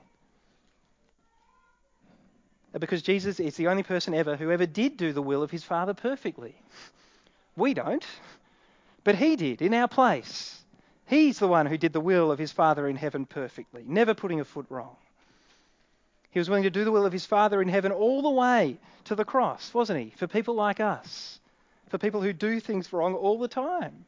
Because 2.78 3.02
Jesus 3.02 3.40
is 3.40 3.56
the 3.56 3.68
only 3.68 3.84
person 3.84 4.14
ever 4.14 4.36
who 4.36 4.52
ever 4.52 4.66
did 4.66 4.96
do 4.98 5.12
the 5.12 5.22
will 5.22 5.42
of 5.42 5.52
his 5.52 5.64
Father 5.64 5.94
perfectly. 5.94 6.56
We 7.56 7.74
don't, 7.74 8.06
but 9.04 9.16
he 9.16 9.36
did 9.36 9.62
in 9.62 9.74
our 9.74 9.88
place. 9.88 10.62
He's 11.08 11.40
the 11.40 11.48
one 11.48 11.66
who 11.66 11.78
did 11.78 11.94
the 11.94 12.00
will 12.00 12.32
of 12.32 12.38
his 12.38 12.52
Father 12.52 12.88
in 12.88 12.96
heaven 12.96 13.26
perfectly, 13.26 13.84
never 13.88 14.14
putting 14.14 14.40
a 14.40 14.46
foot 14.46 14.68
wrong. 14.70 14.96
He 16.30 16.40
was 16.40 16.48
willing 16.48 16.64
to 16.64 16.70
do 16.70 16.84
the 16.84 16.92
will 16.92 17.08
of 17.08 17.12
his 17.12 17.26
Father 17.26 17.60
in 17.62 17.68
heaven 17.68 17.92
all 17.92 18.22
the 18.22 18.30
way 18.30 18.78
to 19.06 19.16
the 19.16 19.26
cross, 19.26 19.74
wasn't 19.74 20.00
he? 20.00 20.12
For 20.12 20.28
people 20.28 20.54
like 20.54 20.80
us, 20.80 21.40
for 21.88 21.98
people 21.98 22.22
who 22.22 22.34
do 22.34 22.60
things 22.60 22.94
wrong 22.94 23.16
all 23.16 23.40
the 23.40 23.48
time. 23.48 24.06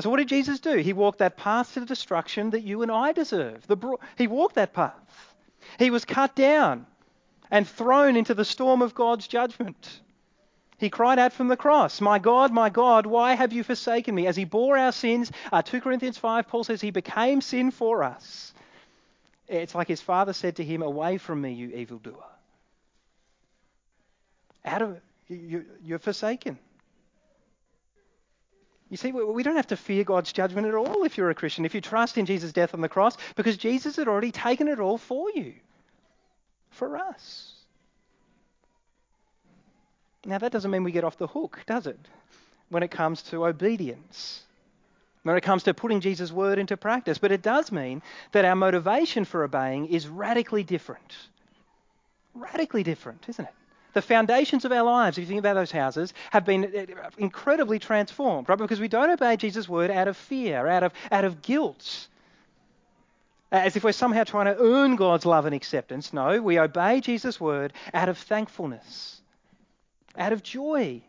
So, 0.00 0.10
what 0.10 0.16
did 0.16 0.28
Jesus 0.28 0.58
do? 0.58 0.76
He 0.78 0.92
walked 0.92 1.18
that 1.20 1.36
path 1.36 1.74
to 1.74 1.80
the 1.80 1.86
destruction 1.86 2.50
that 2.50 2.62
you 2.62 2.82
and 2.82 2.90
I 2.90 3.12
deserve. 3.12 3.66
Bro- 3.68 4.00
he 4.16 4.26
walked 4.26 4.56
that 4.56 4.72
path. 4.72 5.34
He 5.78 5.90
was 5.90 6.04
cut 6.04 6.34
down 6.34 6.86
and 7.50 7.66
thrown 7.66 8.16
into 8.16 8.34
the 8.34 8.44
storm 8.44 8.82
of 8.82 8.94
God's 8.94 9.28
judgment. 9.28 10.00
He 10.78 10.90
cried 10.90 11.20
out 11.20 11.32
from 11.32 11.48
the 11.48 11.56
cross, 11.56 12.00
My 12.00 12.18
God, 12.18 12.52
my 12.52 12.68
God, 12.70 13.06
why 13.06 13.34
have 13.34 13.52
you 13.52 13.62
forsaken 13.62 14.14
me? 14.14 14.26
As 14.26 14.36
he 14.36 14.44
bore 14.44 14.76
our 14.76 14.90
sins, 14.90 15.30
uh, 15.52 15.62
2 15.62 15.80
Corinthians 15.80 16.18
5, 16.18 16.48
Paul 16.48 16.64
says 16.64 16.80
he 16.80 16.90
became 16.90 17.40
sin 17.40 17.70
for 17.70 18.02
us. 18.02 18.52
It's 19.46 19.74
like 19.74 19.88
his 19.88 20.00
father 20.00 20.32
said 20.32 20.56
to 20.56 20.64
him, 20.64 20.82
Away 20.82 21.18
from 21.18 21.40
me, 21.40 21.52
you 21.52 21.70
evildoer. 21.70 22.24
Out 24.64 24.82
of 24.82 25.00
you, 25.28 25.64
you're 25.84 25.98
forsaken. 25.98 26.58
You 28.94 28.98
see, 28.98 29.10
we 29.10 29.42
don't 29.42 29.56
have 29.56 29.66
to 29.66 29.76
fear 29.76 30.04
God's 30.04 30.32
judgment 30.32 30.68
at 30.68 30.74
all 30.74 31.02
if 31.02 31.18
you're 31.18 31.28
a 31.28 31.34
Christian, 31.34 31.64
if 31.64 31.74
you 31.74 31.80
trust 31.80 32.16
in 32.16 32.26
Jesus' 32.26 32.52
death 32.52 32.74
on 32.74 32.80
the 32.80 32.88
cross, 32.88 33.16
because 33.34 33.56
Jesus 33.56 33.96
had 33.96 34.06
already 34.06 34.30
taken 34.30 34.68
it 34.68 34.78
all 34.78 34.98
for 34.98 35.32
you, 35.32 35.54
for 36.70 36.96
us. 36.96 37.54
Now, 40.24 40.38
that 40.38 40.52
doesn't 40.52 40.70
mean 40.70 40.84
we 40.84 40.92
get 40.92 41.02
off 41.02 41.18
the 41.18 41.26
hook, 41.26 41.64
does 41.66 41.88
it? 41.88 41.98
When 42.68 42.84
it 42.84 42.92
comes 42.92 43.22
to 43.22 43.44
obedience, 43.46 44.44
when 45.24 45.36
it 45.36 45.40
comes 45.40 45.64
to 45.64 45.74
putting 45.74 46.00
Jesus' 46.00 46.30
word 46.30 46.60
into 46.60 46.76
practice. 46.76 47.18
But 47.18 47.32
it 47.32 47.42
does 47.42 47.72
mean 47.72 48.00
that 48.30 48.44
our 48.44 48.54
motivation 48.54 49.24
for 49.24 49.42
obeying 49.42 49.86
is 49.86 50.06
radically 50.06 50.62
different. 50.62 51.16
Radically 52.32 52.84
different, 52.84 53.28
isn't 53.28 53.44
it? 53.44 53.54
The 53.94 54.02
foundations 54.02 54.64
of 54.64 54.72
our 54.72 54.82
lives, 54.82 55.16
if 55.16 55.22
you 55.22 55.28
think 55.28 55.38
about 55.38 55.54
those 55.54 55.70
houses, 55.70 56.12
have 56.30 56.44
been 56.44 56.64
uh, 56.64 57.10
incredibly 57.16 57.78
transformed, 57.78 58.48
right? 58.48 58.58
Because 58.58 58.80
we 58.80 58.88
don't 58.88 59.08
obey 59.08 59.36
Jesus' 59.36 59.68
word 59.68 59.90
out 59.90 60.08
of 60.08 60.16
fear, 60.16 60.66
out 60.66 60.82
of, 60.82 60.92
out 61.12 61.24
of 61.24 61.42
guilt, 61.42 62.08
as 63.52 63.76
if 63.76 63.84
we're 63.84 63.92
somehow 63.92 64.24
trying 64.24 64.46
to 64.46 64.60
earn 64.60 64.96
God's 64.96 65.24
love 65.24 65.46
and 65.46 65.54
acceptance. 65.54 66.12
No, 66.12 66.42
we 66.42 66.58
obey 66.58 67.00
Jesus' 67.00 67.40
word 67.40 67.72
out 67.94 68.08
of 68.08 68.18
thankfulness, 68.18 69.20
out 70.18 70.32
of 70.32 70.42
joy, 70.42 71.00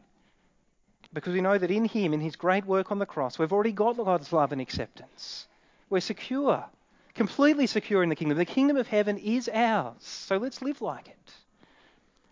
because 1.12 1.34
we 1.34 1.42
know 1.42 1.58
that 1.58 1.72
in 1.72 1.86
Him, 1.86 2.14
in 2.14 2.22
His 2.22 2.36
great 2.36 2.66
work 2.66 2.92
on 2.92 3.00
the 3.00 3.08
cross, 3.08 3.40
we've 3.40 3.54
already 3.54 3.72
got 3.72 3.98
God's 3.98 4.32
love 4.32 4.52
and 4.52 4.62
acceptance. 4.62 5.48
We're 5.90 6.02
secure, 6.02 6.64
completely 7.16 7.66
secure 7.66 8.04
in 8.04 8.10
the 8.10 8.16
kingdom. 8.16 8.38
The 8.38 8.46
kingdom 8.46 8.78
of 8.78 8.88
heaven 8.88 9.18
is 9.18 9.50
ours, 9.52 9.96
so 10.02 10.38
let's 10.38 10.62
live 10.62 10.84
like 10.84 11.08
it 11.08 11.34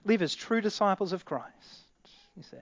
live 0.05 0.21
as 0.21 0.35
true 0.35 0.61
disciples 0.61 1.13
of 1.13 1.25
Christ. 1.25 1.87
you 2.35 2.43
see. 2.43 2.57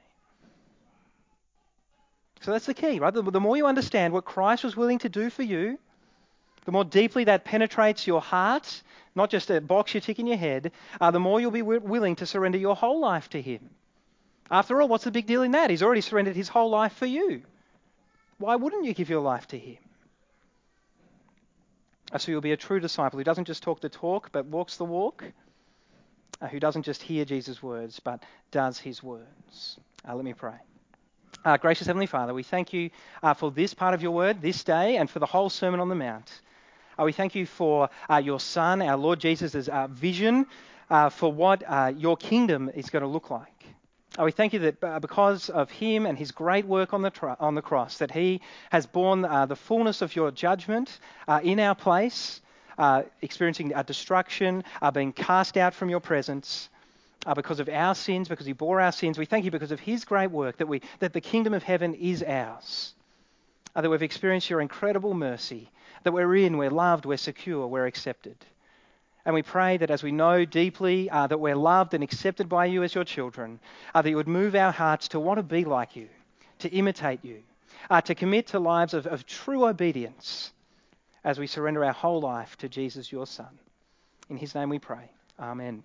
So 2.41 2.51
that's 2.51 2.65
the 2.65 2.73
key, 2.73 2.99
right? 2.99 3.13
The, 3.13 3.21
the 3.21 3.39
more 3.39 3.55
you 3.55 3.67
understand 3.67 4.13
what 4.13 4.25
Christ 4.25 4.63
was 4.63 4.75
willing 4.75 4.99
to 4.99 5.09
do 5.09 5.29
for 5.29 5.43
you, 5.43 5.77
the 6.65 6.71
more 6.71 6.83
deeply 6.83 7.23
that 7.25 7.45
penetrates 7.45 8.07
your 8.07 8.21
heart, 8.21 8.81
not 9.15 9.29
just 9.29 9.49
a 9.51 9.61
box 9.61 9.93
you 9.93 10.01
tick 10.01 10.19
in 10.19 10.27
your 10.27 10.37
head, 10.37 10.71
uh, 10.99 11.11
the 11.11 11.19
more 11.19 11.39
you'll 11.39 11.51
be 11.51 11.59
w- 11.59 11.79
willing 11.79 12.15
to 12.17 12.25
surrender 12.25 12.57
your 12.57 12.75
whole 12.75 12.99
life 12.99 13.29
to 13.29 13.41
Him. 13.41 13.69
After 14.49 14.81
all, 14.81 14.87
what's 14.87 15.03
the 15.03 15.11
big 15.11 15.27
deal 15.27 15.43
in 15.43 15.51
that? 15.51 15.69
He's 15.69 15.83
already 15.83 16.01
surrendered 16.01 16.35
His 16.35 16.49
whole 16.49 16.69
life 16.69 16.93
for 16.93 17.05
you. 17.05 17.43
Why 18.37 18.55
wouldn't 18.55 18.85
you 18.85 18.93
give 18.93 19.09
your 19.09 19.21
life 19.21 19.47
to 19.49 19.59
Him? 19.59 19.77
Uh, 22.11 22.17
so 22.17 22.31
you'll 22.31 22.41
be 22.41 22.51
a 22.51 22.57
true 22.57 22.79
disciple 22.79 23.17
who 23.17 23.23
doesn't 23.23 23.45
just 23.45 23.63
talk 23.63 23.81
the 23.81 23.89
talk, 23.89 24.31
but 24.31 24.45
walks 24.45 24.77
the 24.77 24.85
walk, 24.85 25.23
uh, 26.41 26.47
who 26.47 26.59
doesn't 26.59 26.83
just 26.83 27.01
hear 27.01 27.25
Jesus' 27.25 27.61
words, 27.61 27.99
but 27.99 28.23
does 28.51 28.79
His 28.79 29.03
words. 29.03 29.77
Uh, 30.07 30.15
let 30.15 30.25
me 30.25 30.33
pray. 30.33 30.55
Uh, 31.43 31.57
gracious 31.57 31.87
Heavenly 31.87 32.05
Father, 32.05 32.33
we 32.33 32.43
thank 32.43 32.73
you 32.73 32.89
uh, 33.23 33.33
for 33.33 33.51
this 33.51 33.73
part 33.73 33.93
of 33.93 34.01
your 34.01 34.11
word 34.11 34.41
this 34.41 34.63
day 34.63 34.97
and 34.97 35.09
for 35.09 35.19
the 35.19 35.25
whole 35.25 35.49
Sermon 35.49 35.79
on 35.79 35.89
the 35.89 35.95
Mount. 35.95 36.41
Uh, 36.99 37.03
we 37.03 37.13
thank 37.13 37.33
you 37.35 37.45
for 37.45 37.89
uh, 38.09 38.17
your 38.17 38.39
Son, 38.39 38.81
our 38.81 38.97
Lord 38.97 39.19
Jesus' 39.19 39.67
uh, 39.67 39.87
vision 39.87 40.45
uh, 40.89 41.09
for 41.09 41.31
what 41.31 41.63
your 41.97 42.17
kingdom 42.17 42.69
is 42.75 42.89
going 42.89 43.01
to 43.01 43.07
look 43.07 43.31
like. 43.31 43.65
we 44.21 44.31
thank 44.31 44.53
you 44.53 44.59
that 44.59 45.01
because 45.01 45.49
of 45.49 45.71
him 45.71 46.05
and 46.05 46.17
his 46.17 46.31
great 46.31 46.65
work 46.65 46.93
on 46.93 47.01
the, 47.01 47.09
tr- 47.09 47.29
on 47.39 47.55
the 47.55 47.61
cross, 47.61 47.97
that 47.99 48.11
he 48.11 48.41
has 48.69 48.85
borne 48.85 49.21
the 49.21 49.55
fullness 49.55 50.01
of 50.01 50.15
your 50.15 50.31
judgment 50.31 50.99
in 51.43 51.59
our 51.59 51.75
place, 51.75 52.41
experiencing 53.21 53.73
our 53.73 53.83
destruction, 53.83 54.63
are 54.81 54.91
being 54.91 55.13
cast 55.13 55.57
out 55.57 55.73
from 55.73 55.89
your 55.89 55.99
presence, 55.99 56.69
uh, 57.25 57.33
because 57.33 57.59
of 57.59 57.69
our 57.69 57.95
sins, 57.95 58.27
because 58.27 58.45
he 58.45 58.53
bore 58.53 58.81
our 58.81 58.91
sins. 58.91 59.17
We 59.17 59.25
thank 59.25 59.45
you 59.45 59.51
because 59.51 59.71
of 59.71 59.79
his 59.79 60.05
great 60.05 60.31
work 60.31 60.57
that, 60.57 60.67
we, 60.67 60.81
that 60.99 61.13
the 61.13 61.21
kingdom 61.21 61.53
of 61.53 61.63
heaven 61.63 61.93
is 61.93 62.23
ours. 62.23 62.93
Uh, 63.75 63.81
that 63.81 63.89
we've 63.89 64.03
experienced 64.03 64.49
your 64.49 64.59
incredible 64.59 65.13
mercy, 65.13 65.69
that 66.03 66.11
we're 66.11 66.35
in, 66.35 66.57
we're 66.57 66.69
loved, 66.69 67.05
we're 67.05 67.17
secure, 67.17 67.67
we're 67.67 67.85
accepted. 67.85 68.35
And 69.23 69.35
we 69.35 69.43
pray 69.43 69.77
that 69.77 69.91
as 69.91 70.03
we 70.03 70.11
know 70.11 70.45
deeply 70.45 71.09
uh, 71.09 71.27
that 71.27 71.39
we're 71.39 71.55
loved 71.55 71.93
and 71.93 72.03
accepted 72.03 72.49
by 72.49 72.65
you 72.65 72.83
as 72.83 72.95
your 72.95 73.03
children, 73.03 73.59
uh, 73.93 74.01
that 74.01 74.09
you 74.09 74.15
would 74.15 74.27
move 74.27 74.55
our 74.55 74.71
hearts 74.71 75.09
to 75.09 75.19
want 75.19 75.37
to 75.37 75.43
be 75.43 75.63
like 75.63 75.95
you, 75.95 76.09
to 76.59 76.69
imitate 76.69 77.23
you, 77.23 77.43
uh, 77.89 78.01
to 78.01 78.15
commit 78.15 78.47
to 78.47 78.59
lives 78.59 78.93
of, 78.93 79.05
of 79.05 79.25
true 79.25 79.65
obedience 79.67 80.51
as 81.23 81.39
we 81.39 81.47
surrender 81.47 81.85
our 81.85 81.93
whole 81.93 82.21
life 82.21 82.57
to 82.57 82.69
Jesus, 82.69 83.11
your 83.11 83.27
Son. 83.27 83.59
In 84.29 84.37
his 84.37 84.55
name 84.55 84.69
we 84.69 84.79
pray. 84.79 85.11
Amen. 85.39 85.83